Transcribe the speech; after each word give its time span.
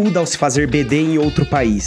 muda 0.00 0.18
ao 0.18 0.26
se 0.26 0.38
fazer 0.38 0.66
BD 0.66 0.96
em 0.96 1.18
outro 1.18 1.44
país? 1.44 1.86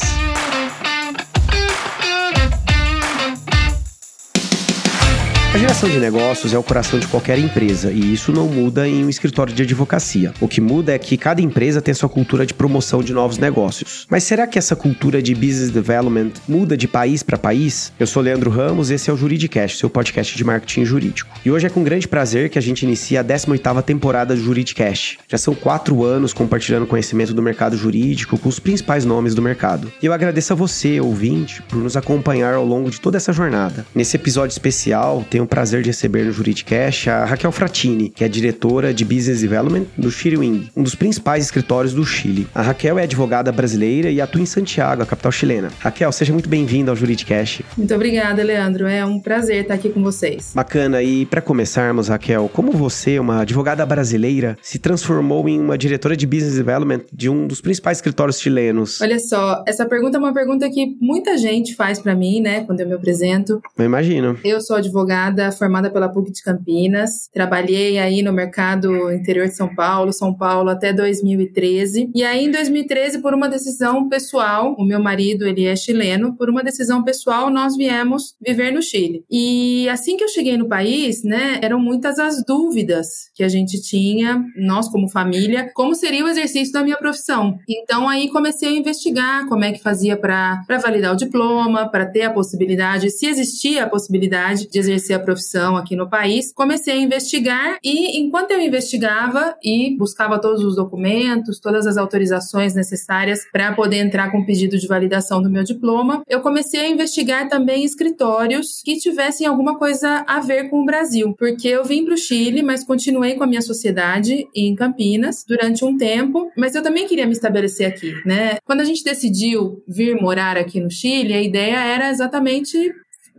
A 5.54 5.58
geração 5.60 5.88
de 5.88 6.00
negócios 6.00 6.52
é 6.52 6.58
o 6.58 6.64
coração 6.64 6.98
de 6.98 7.06
qualquer 7.06 7.38
empresa 7.38 7.92
e 7.92 8.12
isso 8.12 8.32
não 8.32 8.48
muda 8.48 8.88
em 8.88 9.06
um 9.06 9.10
escritório 9.10 9.54
de 9.54 9.62
advocacia. 9.62 10.34
O 10.42 10.48
que 10.48 10.60
muda 10.60 10.92
é 10.92 10.98
que 10.98 11.16
cada 11.16 11.44
empresa 11.44 11.80
tem 11.80 11.94
sua 11.94 12.10
cultura 12.10 12.44
de 12.44 12.56
promoção 12.56 13.04
de 13.04 13.14
novos 13.14 13.38
negócios. 13.38 14.08
Mas 14.10 14.24
será 14.24 14.48
que 14.48 14.58
essa 14.58 14.76
cultura 14.76 15.22
de 15.22 15.36
business 15.36 15.70
development 15.70 16.32
muda 16.48 16.76
de 16.76 16.88
país 16.88 17.22
para 17.22 17.38
país? 17.38 17.94
Eu 18.00 18.08
sou 18.08 18.24
Leandro 18.24 18.50
Ramos, 18.50 18.90
esse 18.90 19.12
é 19.12 19.14
o 19.14 19.16
Juridicast, 19.16 19.78
seu 19.78 19.92
podcast 19.92 20.36
de 20.36 20.44
marketing 20.44 20.86
jurídico. 20.86 21.30
E 21.46 21.52
hoje 21.52 21.68
é 21.68 21.70
com 21.70 21.84
grande 21.84 22.08
prazer 22.08 22.50
que 22.50 22.58
a 22.58 22.62
gente 22.62 22.82
inicia 22.82 23.22
a 23.22 23.24
18ª 23.24 23.84
temporada 23.84 24.36
do 24.36 24.42
Juridicast. 24.42 25.20
Já 25.28 25.38
são 25.38 25.54
quatro 25.54 26.04
anos 26.04 26.34
compartilhando 26.34 26.88
conhecimento 26.88 27.32
do 27.32 27.44
mercado 27.44 27.78
jurídico 27.78 28.40
com 28.40 28.50
os 28.50 28.58
principais 28.58 29.06
nomes 29.06 29.36
do 29.36 29.42
mercado. 29.42 29.94
E 30.02 30.08
eu 30.08 30.14
agradeço 30.14 30.52
a 30.52 30.56
você, 30.56 31.00
ouvinte, 31.00 31.62
por 31.62 31.78
nos 31.78 31.96
acompanhar 31.96 32.56
ao 32.56 32.66
longo 32.66 32.90
de 32.90 33.00
toda 33.00 33.18
essa 33.18 33.32
jornada. 33.32 33.86
Nesse 33.94 34.18
episódio 34.18 34.54
especial, 34.54 35.24
tem 35.30 35.43
tenho 35.44 35.46
o 35.46 35.48
prazer 35.48 35.82
de 35.82 35.90
receber 35.90 36.26
no 36.26 36.32
Juridicast 36.32 37.10
a 37.10 37.26
Raquel 37.26 37.52
Fratini, 37.52 38.10
que 38.10 38.24
é 38.24 38.28
diretora 38.28 38.94
de 38.94 39.04
Business 39.04 39.42
Development 39.42 39.86
do 39.98 40.10
Chile 40.10 40.34
um 40.76 40.84
dos 40.84 40.96
principais 40.96 41.46
escritórios 41.46 41.94
do 41.94 42.06
Chile. 42.06 42.48
A 42.56 42.62
Raquel 42.62 42.98
é 42.98 43.04
advogada 43.04 43.52
brasileira 43.52 44.10
e 44.10 44.20
atua 44.20 44.42
em 44.42 44.46
Santiago, 44.46 45.04
a 45.04 45.06
capital 45.06 45.32
chilena. 45.32 45.70
Raquel, 45.80 46.12
seja 46.12 46.34
muito 46.34 46.50
bem-vinda 46.50 46.92
ao 46.92 46.96
Juridicast. 46.96 47.63
Muito 47.78 47.94
obrigada, 47.96 48.44
Leandro. 48.44 48.86
É 48.86 49.04
um 49.04 49.20
prazer 49.20 49.62
estar 49.62 49.74
aqui 49.74 49.90
com 49.90 50.04
vocês. 50.04 50.52
Bacana. 50.54 51.02
E 51.02 51.26
para 51.26 51.42
começarmos, 51.42 52.08
Raquel, 52.08 52.50
como 52.54 52.72
você, 52.72 53.20
uma 53.20 53.42
advogada 53.42 53.86
brasileira, 53.86 54.58
se 54.62 54.78
transformou 54.78 55.50
em 55.50 55.60
uma 55.60 55.78
diretora 55.78 56.16
de 56.16 56.28
Business 56.28 56.56
Development 56.56 57.02
de 57.12 57.30
um 57.30 57.48
dos 57.48 57.62
principais 57.62 57.98
escritórios 57.98 58.40
chilenos? 58.40 59.02
Olha 59.02 59.20
só, 59.20 59.64
essa 59.68 59.86
pergunta 59.86 60.18
é 60.18 60.20
uma 60.20 60.34
pergunta 60.34 60.70
que 60.70 60.96
muita 61.02 61.38
gente 61.38 61.76
faz 61.76 62.00
para 62.00 62.16
mim, 62.16 62.42
né, 62.42 62.64
quando 62.64 62.82
eu 62.82 62.88
me 62.88 62.94
apresento. 62.94 63.60
Eu 63.78 63.86
imagino. 63.86 64.38
Eu 64.44 64.62
sou 64.62 64.76
advogada 64.76 65.52
formada 65.52 65.90
pela 65.90 66.10
PUC 66.10 66.32
de 66.32 66.44
Campinas. 66.44 67.28
Trabalhei 67.34 67.98
aí 67.98 68.22
no 68.22 68.32
mercado 68.32 69.12
interior 69.12 69.48
de 69.48 69.56
São 69.56 69.74
Paulo, 69.74 70.14
São 70.14 70.34
Paulo 70.34 70.70
até 70.70 70.94
2013. 70.94 72.12
E 72.14 72.24
aí 72.24 72.46
em 72.46 72.52
2013, 72.52 73.20
por 73.20 73.34
uma 73.34 73.50
decisão 73.50 74.08
pessoal, 74.08 74.76
o 74.78 74.86
meu 74.86 75.02
marido, 75.02 75.48
ele 75.48 75.66
é 75.66 75.76
chileno, 75.76 76.36
por 76.36 76.50
uma 76.50 76.64
decisão 76.64 77.04
pessoal, 77.04 77.50
nós 77.50 77.63
viemos 77.76 78.36
viver 78.42 78.72
no 78.72 78.82
Chile. 78.82 79.24
E 79.30 79.88
assim 79.90 80.18
que 80.18 80.24
eu 80.24 80.30
cheguei 80.30 80.58
no 80.58 80.68
país, 80.68 81.24
né, 81.24 81.60
eram 81.62 81.80
muitas 81.80 82.20
as 82.20 82.44
dúvidas 82.46 83.30
que 83.34 83.44
a 83.44 83.48
gente 83.48 83.82
tinha, 83.82 84.44
nós 84.56 84.90
como 84.90 85.10
família, 85.10 85.72
como 85.74 85.96
seria 85.96 86.24
o 86.24 86.28
exercício 86.28 86.74
da 86.74 86.84
minha 86.84 86.98
profissão. 86.98 87.58
Então 87.68 88.08
aí 88.10 88.30
comecei 88.30 88.70
a 88.70 88.72
investigar 88.72 89.48
como 89.48 89.64
é 89.64 89.72
que 89.72 89.82
fazia 89.82 90.18
para 90.18 90.64
validar 90.82 91.14
o 91.14 91.18
diploma, 91.18 91.90
para 91.90 92.06
ter 92.06 92.24
a 92.24 92.34
possibilidade, 92.34 93.10
se 93.10 93.26
existia 93.26 93.84
a 93.84 93.90
possibilidade 93.90 94.68
de 94.68 94.80
exercer 94.80 95.16
a 95.16 95.20
profissão 95.20 95.78
aqui 95.78 95.96
no 95.96 96.10
país, 96.10 96.52
comecei 96.54 96.94
a 96.94 96.98
investigar 96.98 97.78
e 97.84 98.20
enquanto 98.20 98.52
eu 98.52 98.62
investigava 98.62 99.56
e 99.64 99.96
buscava 99.98 100.40
todos 100.40 100.64
os 100.64 100.76
documentos, 100.76 101.60
todas 101.60 101.86
as 101.88 101.98
autorizações 101.98 102.74
necessárias 102.76 103.42
para 103.52 103.74
poder 103.74 103.98
entrar 103.98 104.32
com 104.32 104.40
o 104.40 104.46
pedido 104.46 104.78
de 104.78 104.88
validação 104.88 105.42
do 105.42 105.50
meu 105.50 105.64
diploma, 105.64 106.24
eu 106.28 106.42
comecei 106.42 106.80
a 106.80 106.88
investigar 106.88 107.44
também 107.54 107.86
escritórios 107.86 108.82
que 108.84 108.98
tivessem 108.98 109.46
alguma 109.46 109.78
coisa 109.78 110.26
a 110.28 110.40
ver 110.40 110.72
com 110.72 110.82
o 110.82 110.86
Brasil, 110.86 111.36
porque 111.38 111.68
eu 111.68 111.84
vim 111.84 112.04
para 112.04 112.16
o 112.16 112.18
Chile, 112.18 112.64
mas 112.64 112.84
continuei 112.84 113.36
com 113.36 113.44
a 113.44 113.48
minha 113.48 113.62
sociedade 113.62 114.48
em 114.56 114.74
Campinas 114.74 115.46
durante 115.48 115.86
um 115.86 115.96
tempo, 115.96 116.50
mas 116.58 116.74
eu 116.74 116.82
também 116.82 117.08
queria 117.08 117.28
me 117.28 117.32
estabelecer 117.32 117.86
aqui, 117.86 118.12
né? 118.26 118.58
Quando 118.66 118.82
a 118.82 118.86
gente 118.86 119.04
decidiu 119.04 119.84
vir 119.88 120.20
morar 120.20 120.58
aqui 120.58 120.80
no 120.80 120.90
Chile, 120.90 121.32
a 121.32 121.44
ideia 121.44 121.78
era 121.78 122.10
exatamente 122.10 122.92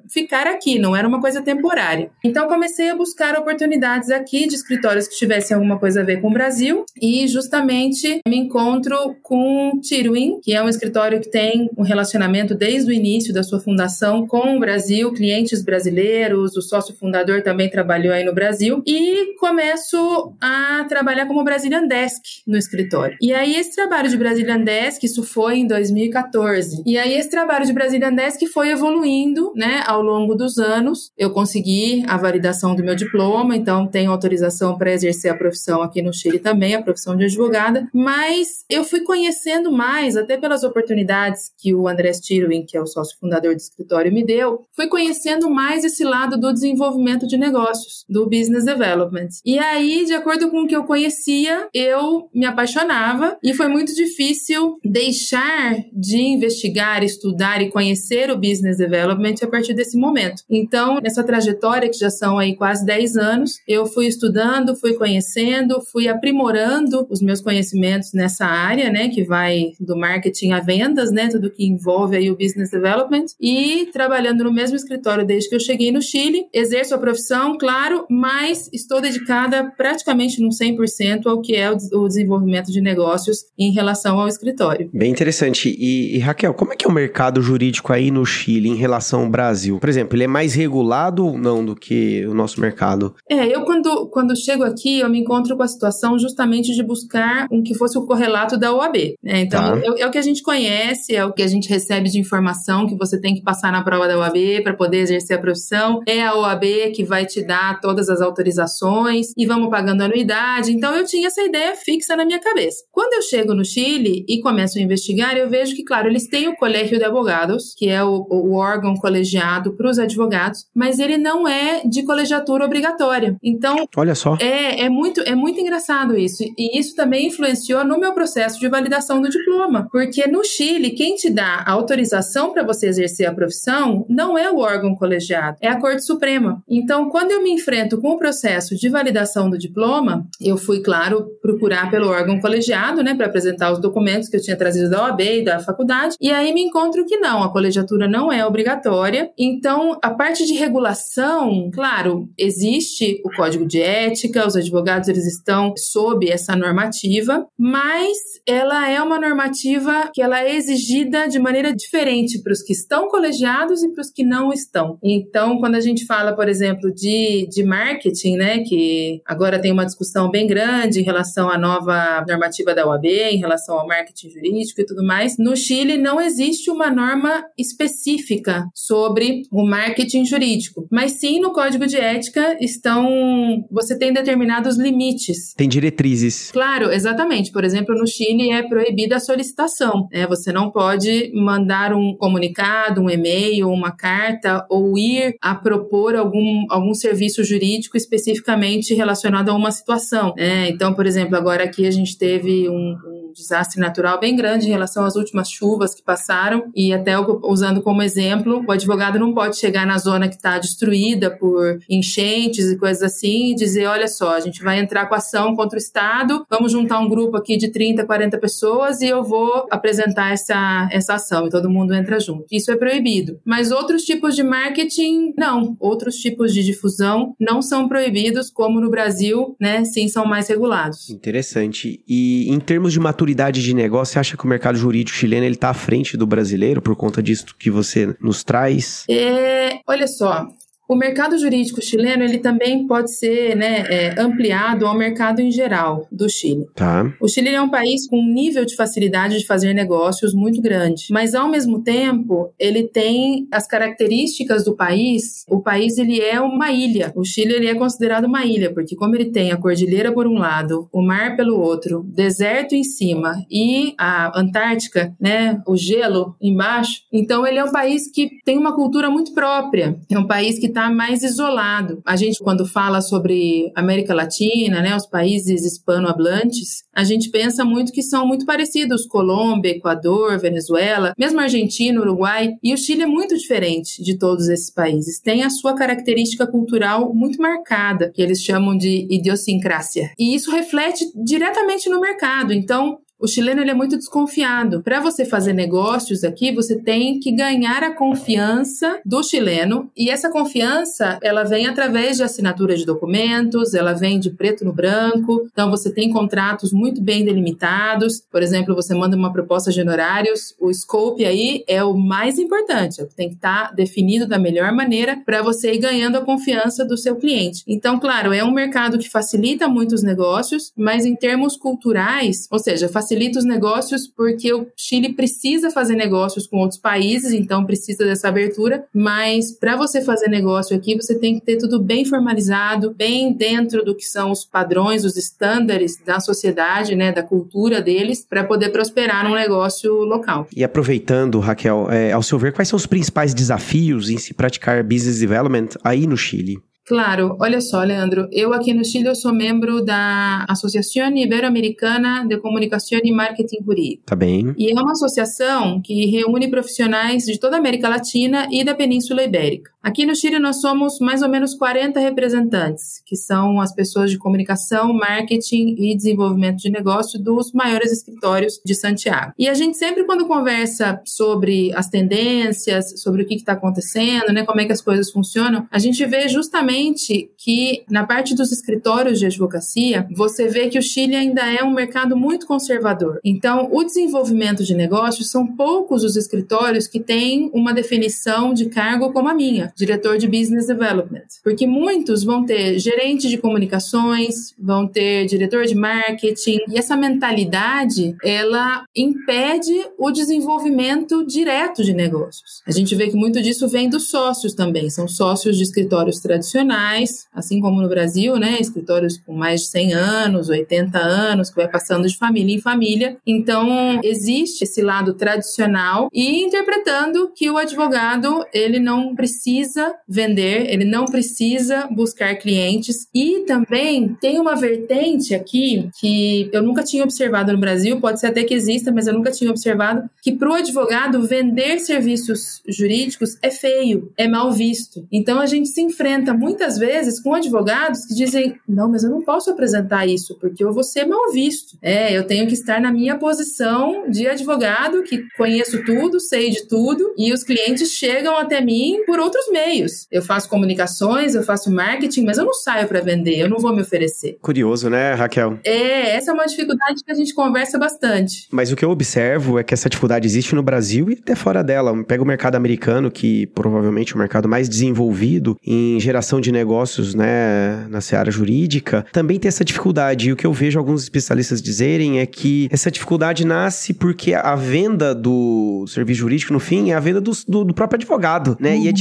ficar 0.09 0.47
aqui, 0.47 0.79
não 0.79 0.95
era 0.95 1.07
uma 1.07 1.21
coisa 1.21 1.43
temporária. 1.43 2.11
Então 2.23 2.49
comecei 2.49 2.91
a 2.91 2.97
buscar 2.97 3.39
oportunidades 3.39 4.11
aqui 4.11 4.47
de 4.47 4.55
escritórios 4.55 5.09
que 5.09 5.17
tivessem 5.17 5.55
alguma 5.55 5.79
coisa 5.79 6.01
a 6.01 6.05
ver 6.05 6.21
com 6.21 6.29
o 6.29 6.33
Brasil 6.33 6.85
e 7.01 7.27
justamente 7.27 8.21
me 8.27 8.37
encontro 8.37 9.17
com 9.23 9.81
Tirwin, 9.81 10.41
que 10.43 10.55
é 10.55 10.63
um 10.63 10.69
escritório 10.69 11.21
que 11.21 11.31
tem 11.31 11.71
um 11.77 11.83
relacionamento 11.83 12.55
desde 12.55 12.91
o 12.91 12.95
início 12.95 13.33
da 13.33 13.43
sua 13.43 13.61
fundação 13.61 14.27
com 14.27 14.57
o 14.57 14.61
Brasil, 14.61 15.13
clientes 15.13 15.63
brasileiros, 15.63 16.57
o 16.57 16.63
sócio 16.63 16.95
fundador 16.95 17.43
também 17.43 17.71
trabalhou 17.71 18.13
aí 18.13 18.25
no 18.25 18.35
Brasil 18.35 18.83
e 18.87 19.35
começo 19.39 20.35
a 20.41 20.85
trabalhar 20.89 21.27
como 21.27 21.45
Brazilian 21.45 21.87
Desk 21.87 22.23
no 22.47 22.57
escritório. 22.57 23.17
E 23.21 23.33
aí 23.33 23.57
esse 23.57 23.75
trabalho 23.75 24.09
de 24.09 24.17
Brazilian 24.17 24.61
Desk, 24.61 25.05
isso 25.05 25.23
foi 25.23 25.59
em 25.59 25.67
2014. 25.67 26.83
E 26.87 26.99
aí 26.99 27.15
esse 27.15 27.31
trabalho 27.31 27.67
de 27.67 27.73
Brazilian 27.73 28.15
Desk 28.15 28.47
foi 28.47 28.71
evoluindo, 28.71 29.53
né, 29.55 29.83
ao 29.95 30.03
longo 30.03 30.35
dos 30.35 30.59
anos, 30.59 31.11
eu 31.17 31.31
consegui 31.31 32.05
a 32.09 32.17
validação 32.17 32.75
do 32.75 32.83
meu 32.83 32.95
diploma, 32.95 33.57
então 33.57 33.87
tenho 33.87 34.11
autorização 34.11 34.77
para 34.77 34.93
exercer 34.93 35.31
a 35.31 35.37
profissão 35.37 35.83
aqui 35.83 36.03
no 36.03 36.13
Chile 36.13 36.39
também, 36.39 36.75
a 36.75 36.83
profissão 36.83 37.17
de 37.17 37.25
advogada, 37.25 37.89
mas 37.93 38.65
eu 38.69 38.85
fui 38.85 39.01
conhecendo 39.01 39.71
mais, 39.71 40.17
até 40.17 40.37
pelas 40.37 40.65
oportunidades 40.65 41.53
que 41.59 41.75
o 41.75 41.87
André 41.87 42.13
Stirwin, 42.13 42.65
que 42.67 42.77
é 42.77 42.81
o 42.81 42.87
sócio 42.87 43.17
fundador 43.19 43.55
do 43.55 43.61
escritório, 43.61 44.13
me 44.13 44.25
deu, 44.25 44.63
fui 44.75 44.89
conhecendo 44.89 45.49
mais 45.49 45.85
esse 45.85 46.05
lado 46.05 46.39
do 46.39 46.53
desenvolvimento 46.53 47.27
de 47.27 47.37
negócios, 47.37 48.05
do 48.09 48.25
business 48.25 48.65
development. 48.65 49.29
E 49.45 49.59
aí, 49.59 50.05
de 50.05 50.15
acordo 50.15 50.51
com 50.51 50.63
o 50.63 50.67
que 50.67 50.77
eu 50.77 50.85
conhecia, 50.85 51.69
eu 51.73 52.29
me 52.35 52.47
apaixonava 52.47 53.37
e 53.43 53.55
foi 53.55 53.69
muito 53.69 53.95
difícil 53.95 54.79
deixar 54.85 55.77
de 55.93 56.19
investigar, 56.19 57.03
estudar 57.05 57.63
e 57.63 57.71
conhecer 57.71 58.31
o 58.31 58.37
business 58.37 58.79
development 58.79 59.35
a 59.43 59.47
partir 59.47 59.75
desse 59.75 59.84
momento. 59.97 60.43
Então, 60.49 61.01
nessa 61.01 61.23
trajetória, 61.23 61.89
que 61.89 61.99
já 61.99 62.11
são 62.11 62.39
aí 62.39 62.55
quase 62.55 62.85
10 62.85 63.17
anos, 63.17 63.59
eu 63.69 63.87
fui 63.87 64.07
estudando, 64.07 64.77
fui 64.77 64.95
conhecendo, 64.95 65.81
fui 65.81 66.09
aprimorando 66.09 67.07
os 67.11 67.21
meus 67.21 67.41
conhecimentos 67.41 68.13
nessa 68.13 68.47
área, 68.47 68.91
né, 68.91 69.09
que 69.09 69.25
vai 69.25 69.73
do 69.81 69.97
marketing 69.97 70.53
a 70.53 70.61
vendas, 70.61 71.11
né, 71.11 71.29
tudo 71.29 71.51
que 71.51 71.65
envolve 71.65 72.17
aí 72.17 72.31
o 72.31 72.37
business 72.37 72.71
development, 72.71 73.27
e 73.41 73.89
trabalhando 73.93 74.45
no 74.45 74.53
mesmo 74.53 74.77
escritório 74.77 75.27
desde 75.27 75.49
que 75.49 75.55
eu 75.55 75.61
cheguei 75.61 75.93
no 75.93 76.03
Chile, 76.03 76.47
exerço 76.53 76.95
a 76.95 76.99
profissão, 76.99 77.57
claro, 77.59 78.07
mas 78.11 78.69
estou 78.73 79.01
dedicada 79.01 79.73
praticamente 79.77 80.41
no 80.41 80.49
100% 80.51 81.27
ao 81.27 81.41
que 81.41 81.55
é 81.55 81.71
o 81.71 82.09
desenvolvimento 82.09 82.71
de 82.71 82.81
negócios 82.81 83.45
em 83.59 83.73
relação 83.73 84.19
ao 84.21 84.29
escritório. 84.29 84.89
Bem 84.93 85.11
interessante. 85.11 85.75
E, 85.79 86.17
e 86.17 86.19
Raquel, 86.19 86.55
como 86.55 86.73
é 86.73 86.77
que 86.77 86.87
é 86.87 86.89
o 86.89 86.93
mercado 86.93 87.43
jurídico 87.43 87.93
aí 87.93 88.11
no 88.11 88.25
Chile 88.25 88.69
em 88.69 88.77
relação 88.77 89.23
ao 89.23 89.29
Brasil? 89.29 89.74
Brasil? 89.75 89.79
Por 89.79 89.89
exemplo, 89.89 90.17
ele 90.17 90.25
é 90.25 90.29
mais 90.29 90.55
regulado 90.55 91.27
ou 91.27 91.39
não 91.39 91.65
do 91.65 91.75
que 91.75 92.25
o 92.27 92.35
nosso 92.35 92.61
mercado? 92.61 93.15
É, 93.29 93.47
eu 93.55 93.63
quando, 93.65 94.09
quando 94.09 94.37
chego 94.37 94.65
aqui, 94.65 95.01
eu 95.01 95.09
me 95.09 95.21
encontro 95.21 95.57
com 95.57 95.63
a 95.63 95.69
situação 95.69 96.19
justamente 96.19 96.75
de 96.75 96.83
buscar 96.83 97.47
um 97.51 97.63
que 97.63 97.75
fosse 97.75 97.99
o 97.99 98.07
correlato 98.07 98.57
da 98.57 98.73
OAB. 98.73 99.15
Né? 99.23 99.41
Então, 99.41 99.81
tá. 99.81 99.87
é, 99.87 100.03
é, 100.03 100.07
o 100.07 100.11
que 100.11 100.19
a 100.19 100.23
gente 100.23 100.43
conhece, 100.43 101.15
é 101.15 101.25
o 101.25 101.33
que 101.33 101.43
a 101.43 101.47
gente 101.47 101.69
recebe 101.69 102.11
de 102.11 102.19
informação 102.19 102.87
que 102.87 102.97
você 102.97 103.21
tem 103.21 103.35
que 103.35 103.43
passar 103.43 103.73
na 103.73 103.83
prova 103.83 104.09
da 104.09 104.19
OAB 104.19 104.63
para 104.63 104.75
poder 104.75 104.99
exercer 104.99 105.37
a 105.37 105.41
profissão. 105.41 106.01
É 106.07 106.23
a 106.23 106.35
OAB 106.35 106.65
que 106.95 107.05
vai 107.05 107.27
te 107.27 107.43
dar 107.43 107.81
todas 107.81 108.09
as 108.09 108.21
autorizações 108.21 109.29
e 109.37 109.47
vamos 109.47 109.71
pagando 109.71 110.03
anuidade. 110.03 110.73
Então, 110.73 110.95
eu 110.95 111.05
tinha 111.05 111.29
essa 111.29 111.43
ideia 111.43 111.75
fixa 111.77 112.17
na 112.17 112.25
minha 112.25 112.41
cabeça. 112.41 112.85
Quando 112.91 113.15
eu 113.15 113.23
chego 113.23 113.55
no 113.55 113.65
Chile 113.65 114.25
e 114.29 114.41
começo 114.41 114.79
a 114.79 114.83
investigar, 114.83 115.37
eu 115.37 115.49
vejo 115.49 115.75
que, 115.75 115.85
claro, 115.85 116.09
eles 116.09 116.29
têm 116.29 116.49
o 116.49 116.57
Colégio 116.57 116.99
de 116.99 117.05
Abogados, 117.05 117.75
que 117.77 117.89
é 117.89 118.03
o, 118.03 118.27
o 118.31 118.55
órgão 118.55 118.95
colegiado 118.95 119.64
para 119.73 119.91
os 119.91 119.99
advogados, 119.99 120.67
mas 120.75 120.99
ele 120.99 121.19
não 121.19 121.47
é 121.47 121.83
de 121.85 122.03
colegiatura 122.05 122.65
obrigatória. 122.65 123.37
Então, 123.43 123.87
olha 123.97 124.15
só. 124.15 124.37
É, 124.41 124.85
é 124.85 124.89
muito 124.89 125.21
é 125.21 125.35
muito 125.35 125.61
engraçado 125.61 126.17
isso. 126.17 126.43
E 126.57 126.79
isso 126.79 126.95
também 126.95 127.29
influenciou 127.29 127.85
no 127.85 127.99
meu 127.99 128.13
processo 128.13 128.59
de 128.59 128.69
validação 128.69 129.21
do 129.21 129.29
diploma, 129.29 129.89
porque 129.91 130.27
no 130.27 130.45
Chile, 130.45 130.91
quem 130.91 131.15
te 131.15 131.31
dá 131.31 131.63
a 131.67 131.73
autorização 131.73 132.53
para 132.53 132.63
você 132.63 132.87
exercer 132.87 133.27
a 133.27 133.35
profissão 133.35 134.05
não 134.09 134.37
é 134.37 134.51
o 134.51 134.59
órgão 134.59 134.95
colegiado, 134.95 135.57
é 135.61 135.69
a 135.69 135.81
Corte 135.81 136.05
Suprema. 136.05 136.63
Então, 136.69 137.09
quando 137.09 137.33
eu 137.33 137.43
me 137.43 137.51
enfrento 137.51 138.01
com 138.01 138.11
o 138.11 138.19
processo 138.19 138.77
de 138.77 138.89
validação 138.89 139.51
do 139.51 139.59
diploma, 139.59 140.27
eu 140.41 140.57
fui, 140.57 140.81
claro, 140.81 141.27
procurar 141.43 141.91
pelo 141.91 142.09
órgão 142.09 142.41
colegiado, 142.41 143.03
né, 143.03 143.15
para 143.15 143.27
apresentar 143.27 143.73
os 143.73 143.81
documentos 143.81 144.29
que 144.29 144.37
eu 144.37 144.43
tinha 144.43 144.57
trazido 144.57 144.91
da 144.91 145.05
OAB 145.05 145.21
e 145.21 145.45
da 145.45 145.59
faculdade, 145.61 146.17
e 146.21 146.31
aí 146.31 146.53
me 146.53 146.63
encontro 146.63 147.05
que 147.05 147.17
não, 147.17 147.43
a 147.43 147.53
colegiatura 147.53 148.09
não 148.09 148.33
é 148.33 148.45
obrigatória. 148.47 149.31
Então, 149.39 149.54
a 150.03 150.11
parte 150.11 150.47
de 150.47 150.55
regulação, 150.55 151.71
claro, 151.73 152.29
existe 152.39 153.21
o 153.25 153.31
código 153.31 153.67
de 153.67 153.81
ética, 153.81 154.47
os 154.47 154.57
advogados 154.57 155.09
eles 155.09 155.27
estão 155.27 155.75
sob 155.77 156.29
essa 156.29 156.57
normativa, 156.57 157.47
mas 157.59 158.17
ela 158.47 158.89
é 158.89 159.03
uma 159.03 159.19
normativa 159.19 160.11
que 160.13 160.23
ela 160.23 160.43
é 160.43 160.55
exigida 160.55 161.29
de 161.29 161.39
maneira 161.39 161.75
diferente 161.75 162.43
para 162.43 162.53
os 162.53 162.63
que 162.63 162.73
estão 162.73 163.09
colegiados 163.09 163.83
e 163.83 163.93
para 163.93 164.03
os 164.03 164.11
que 164.11 164.25
não 164.25 164.53
estão. 164.53 164.99
Então, 165.03 165.59
quando 165.59 165.77
a 165.77 165.81
gente 165.81 166.07
fala, 166.07 166.35
por 166.35 166.49
exemplo, 166.49 166.93
de, 166.93 167.49
de 167.51 167.63
marketing, 167.65 168.37
né, 168.37 168.59
que 168.61 169.23
agora 169.25 169.59
tem 169.59 169.73
uma 169.73 169.87
discussão 169.87 170.31
bem 170.31 170.47
grande 170.47 171.01
em 171.01 171.05
relação 171.05 171.49
à 171.49 171.59
nova 171.59 172.25
normativa 172.29 172.75
da 172.75 172.87
OAB, 172.87 173.07
em 173.07 173.39
relação 173.39 173.79
ao 173.79 173.87
marketing 173.87 174.31
jurídico 174.31 174.81
e 174.81 174.87
tudo 174.87 175.05
mais, 175.05 175.37
no 175.39 175.57
Chile 175.57 175.97
não 175.97 176.21
existe 176.21 176.71
uma 176.71 176.91
norma 176.91 177.45
específica 177.59 178.67
sobre 178.75 179.44
o 179.51 179.67
marketing 179.67 180.25
jurídico, 180.25 180.87
mas 180.91 181.13
sim 181.13 181.41
no 181.41 181.53
código 181.53 181.87
de 181.87 181.97
ética 181.97 182.57
estão, 182.61 183.65
você 183.71 183.99
tem 183.99 184.13
determinados 184.13 184.77
limites. 184.77 185.55
Tem 185.55 185.69
diretrizes. 185.69 186.51
Claro, 186.51 186.91
exatamente. 186.93 187.53
Por 187.53 187.65
exemplo, 187.65 187.95
no 187.95 188.07
Chile 188.07 188.51
é 188.51 188.63
proibida 188.63 189.17
a 189.17 189.21
solicitação. 189.21 190.09
Né? 190.13 190.27
Você 190.27 190.53
não 190.53 190.71
pode 190.71 191.33
mandar 191.35 191.93
um 191.93 192.17
comunicado, 192.17 193.01
um 193.01 193.11
e-mail, 193.11 193.69
uma 193.69 193.93
carta 193.93 194.67
ou 194.69 194.97
ir 194.99 195.37
a 195.41 195.55
propor 195.55 196.15
algum, 196.17 196.67
algum 196.71 196.95
serviço 196.95 197.45
jurídico 197.45 197.97
especificamente 197.97 198.95
relacionado 198.95 199.51
a 199.51 199.55
uma 199.55 199.71
situação. 199.71 200.35
Né? 200.37 200.69
Então, 200.69 200.95
por 200.95 201.07
exemplo, 201.07 201.37
agora 201.37 201.65
aqui 201.65 201.87
a 201.87 201.91
gente 201.91 202.17
teve 202.17 202.69
um, 202.69 202.97
um 203.07 203.14
desastre 203.35 203.81
natural 203.81 204.19
bem 204.21 204.37
grande 204.37 204.67
em 204.67 204.71
relação 204.71 205.05
às 205.05 205.17
últimas 205.17 205.51
chuvas 205.51 205.95
que 205.95 206.03
passaram 206.03 206.71
e 206.75 206.93
até 206.93 207.15
usando 207.43 207.83
como 207.83 208.03
exemplo, 208.03 208.65
o 208.67 208.73
advogado 208.73 209.19
não 209.19 209.35
pode 209.35 209.59
chegar 209.59 209.87
na 209.87 209.99
zona 209.99 210.29
que 210.29 210.37
está 210.37 210.59
destruída 210.59 211.31
por 211.31 211.79
enchentes 211.89 212.71
e 212.71 212.79
coisas 212.79 213.03
assim 213.03 213.51
e 213.51 213.55
dizer, 213.55 213.87
olha 213.87 214.09
só, 214.09 214.35
a 214.35 214.41
gente 214.41 214.63
vai 214.63 214.79
entrar 214.79 215.07
com 215.07 215.15
ação 215.15 215.57
contra 215.57 215.77
o 215.77 215.83
Estado, 215.83 216.47
vamos 216.49 216.73
juntar 216.73 216.99
um 217.01 217.09
grupo 217.09 217.37
aqui 217.37 217.57
de 217.57 217.69
30, 217.69 218.07
40 218.07 218.39
pessoas 218.39 219.01
e 219.01 219.09
eu 219.09 219.23
vou 219.23 219.67
apresentar 219.71 220.33
essa, 220.33 220.89
essa 220.93 221.15
ação 221.15 221.47
e 221.47 221.51
todo 221.51 221.69
mundo 221.69 221.95
entra 221.95 222.21
junto. 222.21 222.47
Isso 222.51 222.71
é 222.71 222.77
proibido. 222.77 223.41
Mas 223.45 223.71
outros 223.71 224.05
tipos 224.05 224.35
de 224.35 224.43
marketing, 224.43 225.35
não. 225.37 225.77
Outros 225.81 226.17
tipos 226.17 226.53
de 226.53 226.63
difusão 226.63 227.35
não 227.39 227.61
são 227.61 227.89
proibidos, 227.89 228.51
como 228.51 228.81
no 228.81 228.91
Brasil, 228.91 229.57
né, 229.61 229.85
sim 229.85 230.09
são 230.09 230.25
mais 230.25 230.49
regulados. 230.49 231.11
Interessante. 231.11 232.03
E 232.07 232.49
em 232.49 232.61
termos 232.61 232.93
de 232.93 233.01
maturidade 233.01 233.24
maturidade 233.25 233.63
de 233.63 233.73
negócio, 233.73 234.13
você 234.13 234.19
acha 234.19 234.37
que 234.37 234.45
o 234.45 234.49
mercado 234.49 234.77
jurídico 234.77 235.17
chileno 235.17 235.47
ele 235.47 235.55
está 235.55 235.71
à 235.71 235.75
frente 235.75 236.17
do 236.17 236.27
brasileiro 236.27 236.83
por 236.83 236.95
conta 236.95 237.23
disso 237.23 237.55
que 237.59 237.71
você 237.71 238.15
nos 238.21 238.45
traz? 238.45 239.05
É, 239.09 239.81
olha 239.87 240.07
só, 240.07 240.47
o 240.89 240.95
mercado 240.95 241.39
jurídico 241.39 241.83
chileno 241.83 242.23
ele 242.23 242.39
também 242.39 242.87
pode 242.87 243.11
ser 243.17 243.57
né, 243.57 243.85
é, 243.89 244.21
ampliado 244.21 244.87
ao 244.87 244.97
mercado 244.97 245.41
em 245.41 245.51
geral 245.51 246.07
do 246.11 246.29
Chile. 246.29 246.67
Tá. 246.75 247.11
O 247.21 247.29
Chile 247.29 247.49
é 247.49 247.61
um 247.61 247.71
país 247.71 248.07
com 248.09 248.19
um 248.19 248.33
nível 248.33 248.65
de 248.65 248.77
facilidade 248.77 249.39
de 249.39 249.47
fazer 249.47 249.73
negócios 249.73 250.35
muito 250.35 250.61
grande, 250.61 251.07
mas 251.11 251.35
ao 251.35 251.49
mesmo 251.49 251.83
tempo 251.83 252.53
ele 252.59 252.85
tem 252.85 253.47
as 253.51 253.67
características 253.67 254.65
do 254.65 254.77
país. 254.77 255.45
O 255.49 255.61
país 255.61 255.99
ele 255.99 256.21
é 256.21 256.41
uma 256.41 256.71
ilha. 256.71 257.13
O 257.15 257.25
Chile 257.25 257.55
ele 257.55 257.67
é 257.67 257.75
considerado 257.75 258.25
uma 258.25 258.45
ilha 258.45 258.73
porque 258.73 258.95
como 258.97 259.15
ele 259.15 259.31
tem 259.31 259.53
a 259.53 259.57
cordilheira 259.57 260.13
por 260.13 260.27
um 260.27 260.39
lado, 260.39 260.89
o 260.93 261.03
mar 261.03 261.37
pelo 261.37 261.59
outro, 261.59 262.03
deserto 262.15 262.75
em 262.75 262.85
cima 262.85 263.35
e 263.51 263.95
a 263.99 264.39
Antártica, 264.39 265.15
né, 265.21 265.63
o 265.67 265.77
gelo 265.77 266.37
embaixo. 266.41 267.03
Então 267.13 267.47
ele 267.47 267.59
é 267.59 267.65
um 267.65 267.73
país 267.73 268.11
que 268.11 268.31
tem 268.45 268.59
uma 268.59 268.75
cultura 268.75 269.09
muito 269.09 269.33
própria. 269.33 269.99
É 270.11 270.19
um 270.19 270.27
país 270.27 270.59
que 270.59 270.74
está 270.75 270.91
mais 270.91 271.23
isolado. 271.23 272.03
A 272.05 272.17
gente, 272.17 272.39
quando 272.41 272.67
fala 272.67 273.01
sobre 273.01 273.71
América 273.77 274.13
Latina, 274.13 274.83
né, 274.83 274.97
os 274.97 275.07
países 275.07 275.65
hispanohablantes, 275.65 276.83
a 276.93 277.05
gente 277.05 277.31
pensa 277.31 277.65
muito 277.65 277.93
que 277.93 278.03
são 278.03 278.27
muito 278.27 278.45
parecidos, 278.45 279.07
Colômbia, 279.07 279.71
Equador, 279.71 280.39
Venezuela, 280.39 281.15
mesmo 281.17 281.41
Argentina, 281.41 282.01
Uruguai, 282.01 282.55
e 282.63 282.75
o 282.75 282.77
Chile 282.77 283.03
é 283.03 283.07
muito 283.07 283.37
diferente 283.37 284.03
de 284.03 284.19
todos 284.19 284.49
esses 284.49 284.73
países. 284.73 285.21
Tem 285.21 285.43
a 285.45 285.51
sua 285.51 285.75
característica 285.75 286.47
cultural 286.47 287.15
muito 287.15 287.41
marcada, 287.41 288.11
que 288.13 288.21
eles 288.21 288.43
chamam 288.43 288.77
de 288.77 289.07
idiosincrásia. 289.09 290.11
E 290.19 290.35
isso 290.35 290.51
reflete 290.51 291.05
diretamente 291.25 291.89
no 291.89 292.01
mercado. 292.01 292.53
Então, 292.53 292.99
o 293.25 293.27
chileno 293.27 293.63
ele 293.63 293.71
é 293.71 293.75
muito 293.75 293.97
desconfiado. 293.97 294.83
Para 294.83 295.01
você 295.01 295.25
fazer 295.25 295.55
negócios 295.55 296.25
aqui, 296.25 296.53
você 296.53 296.77
tem 296.77 297.19
que 297.19 297.33
ganhar 297.33 297.83
a 297.83 297.95
confiança 297.95 299.01
do 299.03 299.23
chileno 299.23 299.91
e 299.97 300.11
essa 300.11 300.29
confiança 300.29 301.19
ela 301.23 301.43
vem 301.43 301.67
através 301.67 302.19
de 302.19 302.23
assinatura 302.23 302.77
de 302.77 302.85
documentos, 302.85 303.73
ela 303.73 303.95
vem 303.95 304.21
de 304.21 304.29
preto 304.29 304.63
no 304.63 304.75
branco. 304.75 305.49
Então 305.51 305.71
você 305.71 305.91
tem 305.91 306.13
contratos 306.13 306.71
muito 306.71 307.01
bem 307.01 307.25
delimitados. 307.25 308.23
Por 308.31 308.43
exemplo, 308.43 308.75
você 308.75 308.95
manda 308.95 309.17
uma 309.17 309.33
proposta 309.33 309.73
de 309.73 309.81
honorários, 309.81 310.55
o 310.61 310.71
scope 310.71 311.25
aí 311.25 311.65
é 311.67 311.83
o 311.83 311.95
mais 311.95 312.39
importante. 312.39 313.03
Tem 313.17 313.31
que 313.31 313.37
estar 313.37 313.69
tá 313.69 313.75
definido 313.75 314.29
da 314.29 314.39
melhor 314.39 314.71
maneira 314.71 315.17
para 315.25 315.41
você 315.41 315.73
ir 315.73 315.79
ganhando 315.79 316.19
a 316.19 316.25
confiança 316.25 316.85
do 316.85 316.99
seu 316.99 317.17
cliente. 317.17 317.63
Então, 317.67 317.99
claro, 317.99 318.35
é 318.35 318.45
um 318.45 318.53
mercado 318.53 318.99
que 318.99 319.09
facilita 319.09 319.67
muito 319.67 319.95
os 319.95 320.03
negócios, 320.03 320.73
mas 320.77 321.07
em 321.07 321.17
termos 321.17 321.57
culturais, 321.57 322.47
ou 322.51 322.59
seja, 322.59 322.87
facilita 322.87 323.14
facilita 323.15 323.39
os 323.39 323.45
negócios 323.45 324.09
porque 324.09 324.53
o 324.53 324.67
Chile 324.77 325.13
precisa 325.15 325.71
fazer 325.71 325.95
negócios 325.95 326.47
com 326.47 326.59
outros 326.59 326.81
países, 326.81 327.33
então 327.33 327.65
precisa 327.65 328.05
dessa 328.05 328.29
abertura, 328.29 328.85
mas 328.93 329.53
para 329.53 329.77
você 329.77 330.03
fazer 330.03 330.29
negócio 330.29 330.77
aqui, 330.77 330.97
você 330.97 331.17
tem 331.19 331.39
que 331.39 331.45
ter 331.45 331.57
tudo 331.57 331.81
bem 331.81 332.05
formalizado, 332.05 332.93
bem 332.93 333.33
dentro 333.33 333.85
do 333.85 333.95
que 333.95 334.05
são 334.05 334.31
os 334.31 334.45
padrões, 334.45 335.05
os 335.05 335.17
estándares 335.17 335.97
da 336.05 336.19
sociedade, 336.19 336.97
né, 336.97 337.13
da 337.13 337.23
cultura 337.23 337.81
deles, 337.81 338.27
para 338.29 338.43
poder 338.45 338.71
prosperar 338.71 339.29
num 339.29 339.35
negócio 339.35 339.93
local. 339.95 340.49
E 340.55 340.65
aproveitando, 340.65 341.39
Raquel, 341.39 341.89
é, 341.91 342.13
ao 342.13 342.23
seu 342.23 342.39
ver, 342.39 342.53
quais 342.53 342.69
são 342.69 342.77
os 342.77 342.87
principais 342.87 343.33
desafios 343.33 344.11
em 344.11 344.19
se 344.19 344.35
praticar 344.35 344.83
business 344.83 345.21
development 345.21 345.69
aí 345.85 346.07
no 346.07 346.17
Chile? 346.17 346.59
Claro, 346.87 347.37
olha 347.41 347.63
só, 347.63 347.83
Leandro, 347.83 348.29
eu 348.31 348.53
aqui 348.53 348.75
no 348.75 348.85
Chile 348.85 349.07
eu 349.07 349.15
sou 349.15 349.33
membro 349.33 349.83
da 349.83 350.45
Associação 350.49 351.09
Ibero-Americana 351.17 352.27
de 352.29 352.37
Comunicação 352.37 353.01
e 353.03 353.11
Marketing 353.11 353.65
Jurídico. 353.65 354.03
Tá 354.05 354.15
bem. 354.15 354.55
E 354.59 354.71
é 354.71 354.75
uma 354.75 354.93
associação 354.93 355.81
que 355.81 356.05
reúne 356.07 356.49
profissionais 356.49 357.25
de 357.25 357.41
toda 357.41 357.57
a 357.57 357.59
América 357.59 357.89
Latina 357.89 358.47
e 358.51 358.63
da 358.63 358.75
Península 358.75 359.23
Ibérica. 359.23 359.74
Aqui 359.85 360.07
no 360.07 360.17
Chile 360.17 360.39
nós 360.39 360.63
somos 360.63 360.99
mais 360.99 361.21
ou 361.21 361.29
menos 361.29 361.55
40 361.55 362.01
representantes, 362.01 363.03
que 363.05 363.15
são 363.15 363.61
as 363.61 363.75
pessoas 363.75 364.11
de 364.11 364.17
comunicação, 364.17 364.95
marketing 364.95 365.77
e 365.79 365.95
desenvolvimento 365.95 366.57
de 366.57 366.71
negócio 366.71 367.23
dos 367.23 367.53
maiores 367.53 367.93
escritórios 367.93 368.59
de 368.65 368.75
Santiago. 368.75 369.35
E 369.39 369.47
a 369.47 369.53
gente 369.53 369.77
sempre 369.77 370.05
quando 370.05 370.27
conversa 370.27 371.03
sobre 371.05 371.71
as 371.75 371.87
tendências, 371.91 372.99
sobre 373.03 373.25
o 373.25 373.27
que 373.27 373.35
está 373.35 373.53
acontecendo, 373.53 374.33
né, 374.33 374.43
como 374.43 374.59
é 374.59 374.65
que 374.65 374.73
as 374.73 374.81
coisas 374.81 375.11
funcionam, 375.11 375.69
a 375.71 375.79
gente 375.79 376.03
vê 376.07 376.31
justamente 376.31 377.31
que 377.37 377.85
na 377.91 378.07
parte 378.07 378.35
dos 378.35 378.53
escritórios 378.53 379.19
de 379.19 379.27
advocacia, 379.27 380.07
você 380.17 380.49
vê 380.49 380.71
que 380.71 380.79
o 380.79 380.83
Chile 380.83 381.15
ainda 381.15 381.43
é 381.43 381.63
um 381.63 381.75
mercado 381.75 382.17
muito 382.17 382.47
conservador. 382.47 383.21
Então, 383.23 383.69
o 383.71 383.85
desenvolvimento 383.85 384.65
de 384.65 384.75
negócios 384.75 385.31
são 385.31 385.47
poucos 385.47 386.05
os 386.05 386.17
escritórios 386.17 386.89
que 386.89 387.01
têm 387.01 387.51
uma 387.53 387.75
definição 387.75 388.55
de 388.55 388.71
cargo 388.71 389.13
como 389.13 389.29
a 389.29 389.35
minha, 389.35 389.74
diretor 389.77 390.19
de 390.19 390.27
business 390.27 390.67
development, 390.67 391.25
porque 391.43 391.67
muitos 391.67 392.25
vão 392.25 392.45
ter 392.45 392.79
gerente 392.79 393.29
de 393.29 393.39
comunicações, 393.39 394.55
vão 394.59 394.87
ter 394.87 395.27
diretor 395.27 395.65
de 395.65 395.75
marketing, 395.75 396.59
e 396.69 396.79
essa 396.79 396.97
mentalidade, 396.97 398.17
ela 398.23 398.85
impede 398.95 399.75
o 399.99 400.11
desenvolvimento 400.11 401.25
direto 401.27 401.83
de 401.83 401.93
negócios. 401.93 402.63
A 402.67 402.71
gente 402.71 402.95
vê 402.95 403.09
que 403.09 403.17
muito 403.17 403.43
disso 403.43 403.69
vem 403.69 403.89
dos 403.89 404.09
sócios 404.09 404.55
também, 404.55 404.89
são 404.91 405.09
sócios 405.09 405.57
de 405.57 405.63
escritórios 405.63 406.21
tradicionais 406.21 407.25
assim 407.33 407.61
como 407.61 407.81
no 407.81 407.89
Brasil, 407.89 408.37
né, 408.37 408.59
escritórios 408.61 409.19
com 409.19 409.35
mais 409.35 409.63
de 409.63 409.67
100 409.69 409.95
anos, 409.95 410.49
80 410.49 410.99
anos, 410.99 411.51
que 411.51 411.57
vai 411.57 411.69
passando 411.69 412.07
de 412.07 412.17
família 412.17 412.55
em 412.55 412.61
família. 412.61 413.17
Então, 413.27 414.01
existe 414.03 414.65
esse 414.65 414.83
lado 414.83 415.15
tradicional 415.15 416.09
e 416.13 416.45
interpretando 416.45 417.31
que 417.35 417.51
o 417.51 417.59
advogado, 417.59 418.45
ele 418.53 418.79
não 418.79 419.15
precisa 419.15 419.64
precisa 419.65 419.95
vender, 420.07 420.71
ele 420.71 420.85
não 420.85 421.07
precisa 421.07 421.89
buscar 421.91 422.35
clientes 422.37 423.09
e 423.15 423.41
também 423.47 424.17
tem 424.21 424.39
uma 424.39 424.55
vertente 424.55 425.35
aqui 425.35 425.89
que 425.99 426.51
eu 426.53 426.63
nunca 426.63 426.83
tinha 426.83 427.03
observado 427.03 427.53
no 427.53 427.59
Brasil, 427.59 428.01
pode 428.01 428.21
ser 428.21 428.29
até 428.29 428.45
que 428.45 428.55
exista, 428.55 428.93
mas 428.93 429.07
eu 429.07 429.15
nunca 429.15 429.31
tinha 429.31 429.51
observado, 429.51 430.09
que 430.23 430.33
para 430.33 430.51
o 430.51 430.55
advogado 430.55 431.27
vender 431.27 431.79
serviços 431.79 432.63
jurídicos 432.69 433.39
é 433.43 433.51
feio, 433.51 434.13
é 434.17 434.29
mal 434.29 434.53
visto. 434.53 435.07
Então 435.11 435.41
a 435.41 435.47
gente 435.47 435.69
se 435.69 435.81
enfrenta 435.81 436.35
muitas 436.35 436.79
vezes 436.79 437.21
com 437.21 437.35
advogados 437.35 438.05
que 438.05 438.15
dizem: 438.15 438.57
não, 438.69 438.91
mas 438.91 439.05
eu 439.05 439.11
não 439.11 439.23
posso 439.23 439.51
apresentar 439.51 440.07
isso 440.07 440.37
porque 440.41 440.63
eu 440.63 440.73
vou 440.73 440.85
ser 440.85 441.07
mal 441.07 441.33
visto. 441.33 441.77
É, 441.81 442.17
eu 442.17 442.27
tenho 442.27 442.47
que 442.47 442.55
estar 442.55 442.81
na 442.81 442.93
minha 442.93 443.19
posição 443.19 444.11
de 444.11 444.27
advogado 444.27 445.03
que 445.03 445.25
conheço 445.37 445.83
tudo, 445.85 446.21
sei 446.21 446.51
de 446.51 446.67
tudo 446.67 447.15
e 447.17 447.33
os 447.33 447.43
clientes 447.43 447.93
chegam 447.93 448.37
até 448.37 448.61
mim 448.61 449.03
por 449.07 449.19
outros 449.19 449.49
meios. 449.55 450.09
Eu 450.11 450.21
faço 450.21 450.49
comunicações, 450.49 451.37
eu 451.37 451.45
faço 451.45 451.71
marketing, 451.71 452.25
mas 452.25 452.37
eu 452.37 452.45
não 452.45 452.53
saio 452.53 452.89
para 452.89 453.01
vender, 453.01 453.39
eu 453.39 453.49
não 453.49 453.59
vou 453.59 453.75
me 453.75 453.83
oferecer. 453.83 454.37
Curioso, 454.43 454.91
né, 454.91 455.15
Raquel? 455.15 455.61
É, 455.65 456.17
essa 456.17 456.33
é 456.33 456.35
uma 456.35 456.45
dificuldade 456.45 457.03
que 457.05 457.13
a 457.13 457.15
gente 457.15 457.33
conversa 457.33 457.79
bastante. 457.79 458.49
Mas 458.51 458.73
o 458.73 458.77
que 458.77 458.85
eu 458.85 458.91
observo 458.91 459.59
é 459.59 459.63
que 459.63 459.73
essa 459.73 459.89
dificuldade 459.89 460.27
existe 460.27 460.55
no 460.55 460.63
Brasil 460.63 461.09
e 461.11 461.15
até 461.15 461.37
fora 461.37 461.63
dela. 461.63 461.95
Pega 462.05 462.23
o 462.23 462.27
mercado 462.27 462.57
americano, 462.57 463.11
que 463.11 463.47
provavelmente 463.49 464.13
é 464.13 464.17
o 464.17 464.19
mercado 464.19 464.49
mais 464.49 464.69
desenvolvido 464.69 465.57
em 465.65 466.01
geração 466.01 466.41
de 466.41 466.51
negócios, 466.51 467.15
né, 467.15 467.87
na 467.89 468.01
seara 468.01 468.31
jurídica, 468.31 469.07
também 469.13 469.39
tem 469.39 469.49
essa 469.49 469.65
dificuldade. 469.65 470.29
E 470.29 470.33
o 470.33 470.37
que 470.37 470.47
eu 470.47 470.53
vejo 470.53 470.79
alguns 470.79 471.05
especialistas 471.05 471.63
dizerem 471.63 472.19
é 472.19 472.27
que 472.27 472.69
essa 472.73 472.91
dificuldade 472.91 473.47
nasce 473.47 473.95
porque 473.95 474.35
a 474.35 474.57
venda 474.57 475.15
do 475.15 475.85
serviço 475.87 476.21
jurídico, 476.21 476.53
no 476.53 476.61
fim, 476.61 476.91
é 476.91 476.95
a 476.95 477.01
venda 477.01 477.21
do, 477.21 477.33
do, 477.47 477.65
do 477.65 477.75
próprio 477.75 477.97
advogado, 477.97 478.57
né? 478.59 478.75
Uhum. 478.75 478.83
E 478.83 478.89
é 478.89 478.91
uhum. 478.91 478.97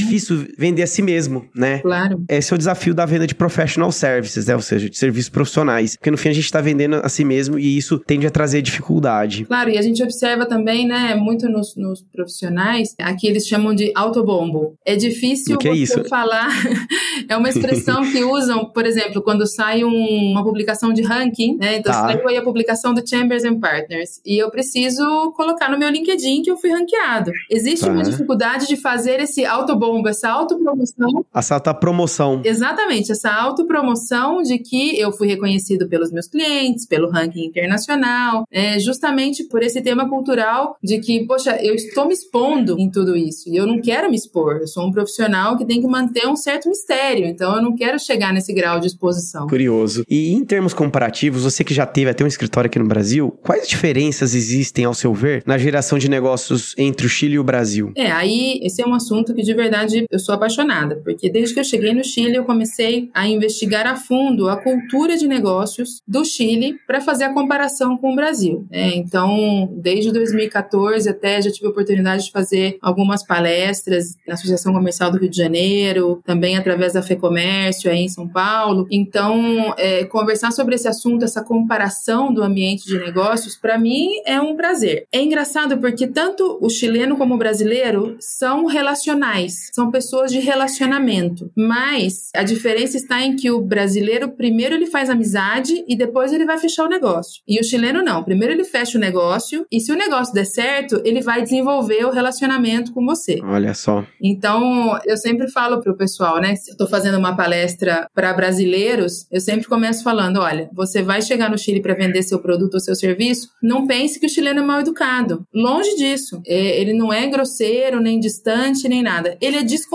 Vender 0.58 0.82
a 0.82 0.86
si 0.86 1.02
mesmo, 1.02 1.46
né? 1.54 1.78
Claro. 1.78 2.24
Esse 2.28 2.52
é 2.52 2.54
o 2.54 2.58
desafio 2.58 2.94
da 2.94 3.06
venda 3.06 3.26
de 3.26 3.34
professional 3.34 3.90
services, 3.92 4.46
né? 4.46 4.54
Ou 4.54 4.62
seja, 4.62 4.88
de 4.88 4.96
serviços 4.96 5.28
profissionais. 5.28 5.96
Porque 5.96 6.10
no 6.10 6.16
fim 6.16 6.28
a 6.28 6.32
gente 6.32 6.44
está 6.44 6.60
vendendo 6.60 6.96
a 6.96 7.08
si 7.08 7.24
mesmo 7.24 7.58
e 7.58 7.76
isso 7.76 7.98
tende 7.98 8.26
a 8.26 8.30
trazer 8.30 8.62
dificuldade. 8.62 9.44
Claro, 9.44 9.70
e 9.70 9.78
a 9.78 9.82
gente 9.82 10.02
observa 10.02 10.46
também, 10.46 10.86
né, 10.86 11.14
muito 11.14 11.48
nos, 11.48 11.76
nos 11.76 12.02
profissionais, 12.02 12.94
aqui 13.00 13.26
eles 13.26 13.46
chamam 13.46 13.74
de 13.74 13.92
autobombo. 13.94 14.74
É 14.84 14.96
difícil 14.96 15.58
que 15.58 15.68
é 15.68 15.74
isso? 15.74 16.04
falar. 16.08 16.48
é 17.28 17.36
uma 17.36 17.48
expressão 17.48 18.04
que 18.10 18.24
usam, 18.24 18.66
por 18.66 18.86
exemplo, 18.86 19.22
quando 19.22 19.46
sai 19.46 19.84
um, 19.84 20.30
uma 20.32 20.42
publicação 20.42 20.92
de 20.92 21.02
ranking, 21.02 21.56
né? 21.56 21.76
Então 21.78 21.92
tá. 21.92 22.02
saiu 22.02 22.28
aí 22.28 22.36
a 22.36 22.42
publicação 22.42 22.94
do 22.94 23.06
Chambers 23.06 23.44
and 23.44 23.58
Partners 23.58 24.20
e 24.24 24.38
eu 24.38 24.50
preciso 24.50 25.32
colocar 25.32 25.70
no 25.70 25.78
meu 25.78 25.88
LinkedIn 25.88 26.42
que 26.42 26.50
eu 26.50 26.56
fui 26.56 26.70
ranqueado. 26.70 27.32
Existe 27.50 27.84
tá. 27.84 27.92
uma 27.92 28.02
dificuldade 28.02 28.66
de 28.66 28.76
fazer 28.76 29.20
esse 29.20 29.44
autobombo, 29.44 30.08
essa 30.08 30.23
autopromoção. 30.30 31.24
Essa 31.34 31.54
autopromoção. 31.54 32.42
Exatamente, 32.44 33.12
essa 33.12 33.30
autopromoção 33.30 34.42
de 34.42 34.58
que 34.58 34.98
eu 34.98 35.12
fui 35.12 35.28
reconhecido 35.28 35.88
pelos 35.88 36.10
meus 36.10 36.28
clientes, 36.28 36.86
pelo 36.86 37.10
ranking 37.10 37.44
internacional, 37.44 38.44
é, 38.50 38.78
justamente 38.78 39.44
por 39.44 39.62
esse 39.62 39.80
tema 39.82 40.08
cultural 40.08 40.76
de 40.82 40.98
que, 40.98 41.26
poxa, 41.26 41.56
eu 41.62 41.74
estou 41.74 42.06
me 42.06 42.14
expondo 42.14 42.76
em 42.78 42.90
tudo 42.90 43.16
isso 43.16 43.48
e 43.48 43.56
eu 43.56 43.66
não 43.66 43.80
quero 43.80 44.10
me 44.10 44.16
expor. 44.16 44.58
Eu 44.60 44.66
sou 44.66 44.86
um 44.86 44.92
profissional 44.92 45.56
que 45.56 45.64
tem 45.64 45.80
que 45.80 45.86
manter 45.86 46.26
um 46.26 46.36
certo 46.36 46.68
mistério, 46.68 47.26
então 47.26 47.56
eu 47.56 47.62
não 47.62 47.74
quero 47.74 47.98
chegar 47.98 48.32
nesse 48.32 48.52
grau 48.52 48.80
de 48.80 48.86
exposição. 48.86 49.46
Curioso. 49.46 50.04
E 50.08 50.32
em 50.32 50.44
termos 50.44 50.74
comparativos, 50.74 51.42
você 51.42 51.64
que 51.64 51.74
já 51.74 51.86
teve 51.86 52.10
até 52.10 52.24
um 52.24 52.28
escritório 52.28 52.68
aqui 52.68 52.78
no 52.78 52.86
Brasil, 52.86 53.30
quais 53.42 53.68
diferenças 53.68 54.34
existem, 54.34 54.84
ao 54.84 54.94
seu 54.94 55.12
ver, 55.14 55.42
na 55.46 55.58
geração 55.58 55.98
de 55.98 56.08
negócios 56.08 56.74
entre 56.78 57.06
o 57.06 57.08
Chile 57.08 57.34
e 57.34 57.38
o 57.38 57.44
Brasil? 57.44 57.92
É, 57.96 58.10
aí 58.10 58.60
esse 58.62 58.82
é 58.82 58.86
um 58.86 58.94
assunto 58.94 59.34
que 59.34 59.42
de 59.42 59.54
verdade 59.54 60.06
eu 60.14 60.18
sou 60.20 60.34
apaixonada, 60.34 61.00
porque 61.04 61.28
desde 61.28 61.54
que 61.54 61.60
eu 61.60 61.64
cheguei 61.64 61.92
no 61.92 62.04
Chile 62.04 62.36
eu 62.36 62.44
comecei 62.44 63.10
a 63.12 63.26
investigar 63.26 63.84
a 63.84 63.96
fundo 63.96 64.48
a 64.48 64.56
cultura 64.56 65.16
de 65.16 65.26
negócios 65.26 66.00
do 66.06 66.24
Chile 66.24 66.78
para 66.86 67.00
fazer 67.00 67.24
a 67.24 67.34
comparação 67.34 67.98
com 67.98 68.12
o 68.12 68.16
Brasil. 68.16 68.64
É, 68.70 68.94
então, 68.94 69.68
desde 69.72 70.12
2014 70.12 71.08
até 71.08 71.42
já 71.42 71.50
tive 71.50 71.66
a 71.66 71.70
oportunidade 71.70 72.26
de 72.26 72.30
fazer 72.30 72.78
algumas 72.80 73.26
palestras 73.26 74.16
na 74.26 74.34
Associação 74.34 74.72
Comercial 74.72 75.10
do 75.10 75.18
Rio 75.18 75.28
de 75.28 75.36
Janeiro, 75.36 76.22
também 76.24 76.56
através 76.56 76.92
da 76.92 77.02
FEComércio 77.02 77.90
aí 77.90 78.04
em 78.04 78.08
São 78.08 78.28
Paulo. 78.28 78.86
Então, 78.92 79.74
é, 79.76 80.04
conversar 80.04 80.52
sobre 80.52 80.76
esse 80.76 80.86
assunto, 80.86 81.24
essa 81.24 81.42
comparação 81.42 82.32
do 82.32 82.42
ambiente 82.42 82.86
de 82.86 82.98
negócios, 82.98 83.56
para 83.56 83.76
mim 83.76 84.10
é 84.24 84.40
um 84.40 84.54
prazer. 84.54 85.06
É 85.10 85.20
engraçado 85.20 85.78
porque 85.78 86.06
tanto 86.06 86.56
o 86.60 86.70
chileno 86.70 87.16
como 87.16 87.34
o 87.34 87.38
brasileiro 87.38 88.16
são 88.20 88.66
relacionais, 88.66 89.70
são 89.72 89.90
pessoas 89.90 90.03
de 90.32 90.40
relacionamento, 90.40 91.50
mas 91.56 92.30
a 92.34 92.42
diferença 92.42 92.96
está 92.96 93.22
em 93.22 93.36
que 93.36 93.50
o 93.50 93.60
brasileiro 93.60 94.30
primeiro 94.30 94.74
ele 94.74 94.86
faz 94.86 95.10
amizade 95.10 95.84
e 95.88 95.96
depois 95.96 96.32
ele 96.32 96.44
vai 96.44 96.58
fechar 96.58 96.84
o 96.84 96.88
negócio. 96.88 97.42
E 97.46 97.60
o 97.60 97.64
chileno 97.64 98.02
não, 98.02 98.22
primeiro 98.22 98.54
ele 98.54 98.64
fecha 98.64 98.98
o 98.98 99.00
negócio 99.00 99.66
e 99.70 99.80
se 99.80 99.92
o 99.92 99.96
negócio 99.96 100.34
der 100.34 100.46
certo, 100.46 101.00
ele 101.04 101.20
vai 101.20 101.42
desenvolver 101.42 102.04
o 102.04 102.10
relacionamento 102.10 102.92
com 102.92 103.04
você. 103.04 103.40
Olha 103.42 103.74
só. 103.74 104.04
Então, 104.22 104.98
eu 105.04 105.16
sempre 105.16 105.50
falo 105.50 105.80
pro 105.82 105.96
pessoal, 105.96 106.40
né, 106.40 106.54
se 106.56 106.70
eu 106.72 106.76
tô 106.76 106.86
fazendo 106.86 107.18
uma 107.18 107.36
palestra 107.36 108.08
para 108.14 108.32
brasileiros, 108.32 109.26
eu 109.30 109.40
sempre 109.40 109.66
começo 109.66 110.02
falando, 110.02 110.38
olha, 110.40 110.68
você 110.72 111.02
vai 111.02 111.22
chegar 111.22 111.50
no 111.50 111.58
Chile 111.58 111.80
para 111.80 111.94
vender 111.94 112.22
seu 112.22 112.38
produto 112.38 112.74
ou 112.74 112.80
seu 112.80 112.94
serviço, 112.94 113.48
não 113.62 113.86
pense 113.86 114.18
que 114.18 114.26
o 114.26 114.28
chileno 114.28 114.60
é 114.60 114.62
mal 114.62 114.80
educado. 114.80 115.46
Longe 115.52 115.94
disso. 115.96 116.40
É, 116.46 116.80
ele 116.80 116.92
não 116.92 117.12
é 117.12 117.26
grosseiro, 117.26 118.00
nem 118.00 118.18
distante, 118.18 118.88
nem 118.88 119.02
nada. 119.02 119.36
Ele 119.40 119.56
é 119.56 119.62
desconfiado. 119.62 119.93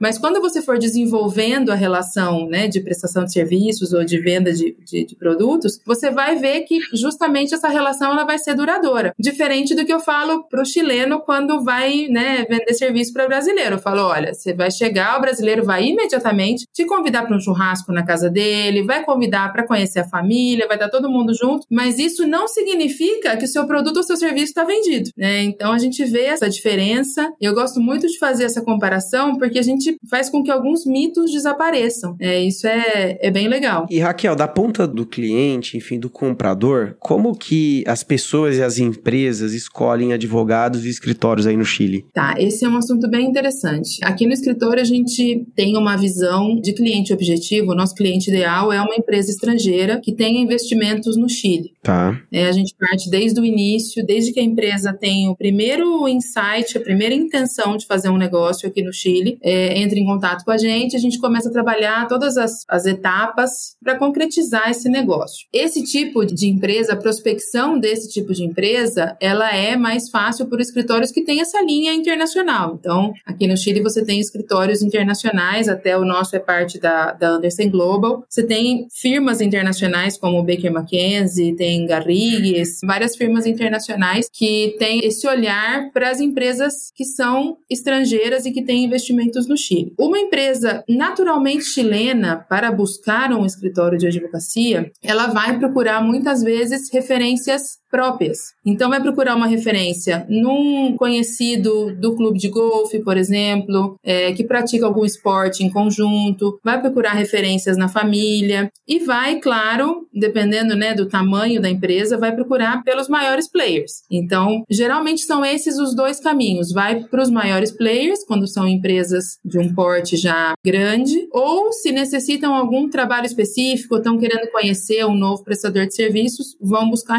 Mas 0.00 0.18
quando 0.18 0.40
você 0.40 0.62
for 0.62 0.78
desenvolvendo 0.78 1.70
a 1.70 1.74
relação, 1.74 2.46
né, 2.46 2.66
de 2.66 2.80
prestação 2.80 3.24
de 3.24 3.32
serviços 3.32 3.92
ou 3.92 4.04
de 4.04 4.18
venda 4.18 4.52
de, 4.52 4.76
de, 4.84 5.04
de 5.04 5.16
produtos, 5.16 5.80
você 5.84 6.10
vai 6.10 6.36
ver 6.36 6.62
que 6.62 6.78
justamente 6.92 7.54
essa 7.54 7.68
relação 7.68 8.12
ela 8.12 8.24
vai 8.24 8.38
ser 8.38 8.54
duradoura. 8.54 9.12
Diferente 9.18 9.74
do 9.74 9.84
que 9.84 9.92
eu 9.92 10.00
falo 10.00 10.44
pro 10.44 10.64
chileno 10.64 11.20
quando 11.20 11.62
vai, 11.62 12.08
né, 12.08 12.44
vender 12.48 12.74
serviço 12.74 13.12
para 13.12 13.26
brasileiro. 13.26 13.76
Eu 13.76 13.78
falo, 13.78 14.02
olha, 14.02 14.34
você 14.34 14.52
vai 14.52 14.70
chegar, 14.70 15.18
o 15.18 15.20
brasileiro 15.20 15.64
vai 15.64 15.84
imediatamente 15.84 16.66
te 16.72 16.84
convidar 16.84 17.26
para 17.26 17.36
um 17.36 17.40
churrasco 17.40 17.92
na 17.92 18.04
casa 18.04 18.30
dele, 18.30 18.82
vai 18.82 19.04
convidar 19.04 19.52
para 19.52 19.66
conhecer 19.66 20.00
a 20.00 20.08
família, 20.08 20.66
vai 20.66 20.76
estar 20.76 20.88
todo 20.88 21.10
mundo 21.10 21.34
junto, 21.34 21.66
mas 21.70 21.98
isso 21.98 22.26
não 22.26 22.48
significa 22.48 23.36
que 23.36 23.44
o 23.44 23.48
seu 23.48 23.66
produto 23.66 23.98
ou 23.98 24.02
seu 24.02 24.16
serviço 24.16 24.46
está 24.46 24.64
vendido, 24.64 25.10
né? 25.16 25.42
Então 25.42 25.72
a 25.72 25.78
gente 25.78 26.04
vê 26.04 26.24
essa 26.24 26.48
diferença. 26.48 27.30
Eu 27.40 27.54
gosto 27.54 27.80
muito 27.80 28.06
de 28.06 28.18
fazer 28.18 28.44
essa 28.44 28.62
comparação 28.62 29.27
porque 29.36 29.58
a 29.58 29.62
gente 29.62 29.96
faz 30.08 30.30
com 30.30 30.42
que 30.42 30.50
alguns 30.50 30.86
mitos 30.86 31.32
desapareçam. 31.32 32.16
É, 32.20 32.40
isso 32.40 32.66
é, 32.66 33.18
é 33.20 33.30
bem 33.30 33.48
legal. 33.48 33.86
E 33.90 33.98
Raquel, 33.98 34.36
da 34.36 34.48
ponta 34.48 34.86
do 34.86 35.04
cliente, 35.04 35.76
enfim, 35.76 35.98
do 35.98 36.08
comprador, 36.08 36.96
como 36.98 37.36
que 37.36 37.84
as 37.86 38.02
pessoas 38.02 38.56
e 38.56 38.62
as 38.62 38.78
empresas 38.78 39.52
escolhem 39.52 40.12
advogados 40.12 40.84
e 40.84 40.88
escritórios 40.88 41.46
aí 41.46 41.56
no 41.56 41.64
Chile? 41.64 42.06
Tá, 42.12 42.34
esse 42.38 42.64
é 42.64 42.68
um 42.68 42.76
assunto 42.76 43.08
bem 43.08 43.26
interessante. 43.26 43.98
Aqui 44.02 44.26
no 44.26 44.32
escritório 44.32 44.80
a 44.80 44.86
gente 44.86 45.46
tem 45.54 45.76
uma 45.76 45.96
visão 45.96 46.56
de 46.60 46.72
cliente 46.72 47.12
objetivo. 47.12 47.72
O 47.72 47.74
nosso 47.74 47.94
cliente 47.94 48.30
ideal 48.30 48.72
é 48.72 48.80
uma 48.80 48.94
empresa 48.94 49.30
estrangeira 49.30 50.00
que 50.00 50.12
tenha 50.12 50.40
investimentos 50.40 51.16
no 51.16 51.28
Chile. 51.28 51.72
Tá. 51.82 52.20
É, 52.32 52.46
a 52.46 52.52
gente 52.52 52.74
parte 52.78 53.10
desde 53.10 53.40
o 53.40 53.44
início, 53.44 54.04
desde 54.04 54.32
que 54.32 54.40
a 54.40 54.42
empresa 54.42 54.92
tem 54.92 55.28
o 55.28 55.36
primeiro 55.36 56.06
insight, 56.08 56.76
a 56.76 56.80
primeira 56.80 57.14
intenção 57.14 57.76
de 57.76 57.86
fazer 57.86 58.08
um 58.08 58.16
negócio 58.16 58.68
aqui 58.68 58.82
no 58.82 58.92
Chile, 58.92 59.17
é, 59.42 59.78
entra 59.78 59.98
em 59.98 60.04
contato 60.04 60.44
com 60.44 60.50
a 60.50 60.58
gente, 60.58 60.96
a 60.96 61.00
gente 61.00 61.18
começa 61.18 61.48
a 61.48 61.52
trabalhar 61.52 62.06
todas 62.08 62.36
as, 62.36 62.64
as 62.68 62.86
etapas 62.86 63.76
para 63.82 63.96
concretizar 63.96 64.70
esse 64.70 64.88
negócio. 64.88 65.46
Esse 65.52 65.82
tipo 65.82 66.24
de 66.24 66.48
empresa, 66.48 66.92
a 66.92 66.96
prospecção 66.96 67.78
desse 67.78 68.08
tipo 68.08 68.32
de 68.32 68.44
empresa, 68.44 69.16
ela 69.20 69.54
é 69.54 69.76
mais 69.76 70.08
fácil 70.10 70.46
por 70.46 70.60
escritórios 70.60 71.10
que 71.10 71.24
têm 71.24 71.40
essa 71.40 71.60
linha 71.62 71.92
internacional. 71.92 72.76
Então, 72.78 73.12
aqui 73.26 73.46
no 73.46 73.56
Chile 73.56 73.82
você 73.82 74.04
tem 74.04 74.20
escritórios 74.20 74.82
internacionais, 74.82 75.68
até 75.68 75.96
o 75.96 76.04
nosso 76.04 76.36
é 76.36 76.38
parte 76.38 76.78
da, 76.78 77.12
da 77.12 77.30
Anderson 77.30 77.68
Global. 77.70 78.24
Você 78.28 78.42
tem 78.42 78.86
firmas 78.90 79.40
internacionais 79.40 80.18
como 80.18 80.42
Baker 80.42 80.72
McKenzie, 80.72 81.56
tem 81.56 81.86
Garrigues, 81.86 82.80
várias 82.82 83.16
firmas 83.16 83.46
internacionais 83.46 84.28
que 84.32 84.76
têm 84.78 85.00
esse 85.04 85.26
olhar 85.26 85.90
para 85.92 86.10
as 86.10 86.20
empresas 86.20 86.90
que 86.94 87.04
são 87.04 87.56
estrangeiras 87.68 88.46
e 88.46 88.52
que 88.52 88.62
têm 88.62 88.84
investimentos 88.84 89.07
no 89.48 89.56
Chile. 89.56 89.92
Uma 89.98 90.18
empresa 90.18 90.84
naturalmente 90.88 91.64
chilena 91.64 92.36
para 92.48 92.70
buscar 92.70 93.32
um 93.32 93.44
escritório 93.44 93.98
de 93.98 94.06
advocacia, 94.06 94.90
ela 95.02 95.26
vai 95.28 95.58
procurar 95.58 96.02
muitas 96.02 96.42
vezes 96.42 96.92
referências 96.92 97.78
próprias. 97.90 98.54
Então, 98.64 98.90
vai 98.90 99.00
procurar 99.00 99.34
uma 99.34 99.46
referência 99.46 100.26
num 100.28 100.96
conhecido 100.96 101.94
do 101.96 102.14
clube 102.14 102.38
de 102.38 102.48
golfe, 102.48 103.00
por 103.00 103.16
exemplo, 103.16 103.98
é, 104.02 104.32
que 104.32 104.44
pratica 104.44 104.86
algum 104.86 105.04
esporte 105.04 105.64
em 105.64 105.70
conjunto, 105.70 106.58
vai 106.62 106.80
procurar 106.80 107.12
referências 107.12 107.76
na 107.76 107.88
família 107.88 108.70
e 108.86 108.98
vai, 108.98 109.40
claro, 109.40 110.06
dependendo 110.12 110.74
né, 110.74 110.94
do 110.94 111.06
tamanho 111.06 111.60
da 111.60 111.70
empresa, 111.70 112.18
vai 112.18 112.34
procurar 112.34 112.82
pelos 112.82 113.08
maiores 113.08 113.48
players. 113.48 114.02
Então, 114.10 114.64
geralmente 114.68 115.22
são 115.22 115.44
esses 115.44 115.78
os 115.78 115.94
dois 115.94 116.20
caminhos. 116.20 116.72
Vai 116.72 117.04
para 117.04 117.22
os 117.22 117.30
maiores 117.30 117.70
players, 117.70 118.24
quando 118.24 118.46
são 118.46 118.68
empresas 118.68 119.38
de 119.44 119.58
um 119.58 119.74
porte 119.74 120.16
já 120.16 120.54
grande, 120.64 121.28
ou 121.32 121.72
se 121.72 121.92
necessitam 121.92 122.54
algum 122.54 122.88
trabalho 122.88 123.26
específico, 123.26 123.96
estão 123.96 124.18
querendo 124.18 124.50
conhecer 124.50 125.04
um 125.04 125.14
novo 125.14 125.44
prestador 125.44 125.86
de 125.86 125.94
serviços, 125.94 126.56
vão 126.60 126.90
buscar 126.90 127.18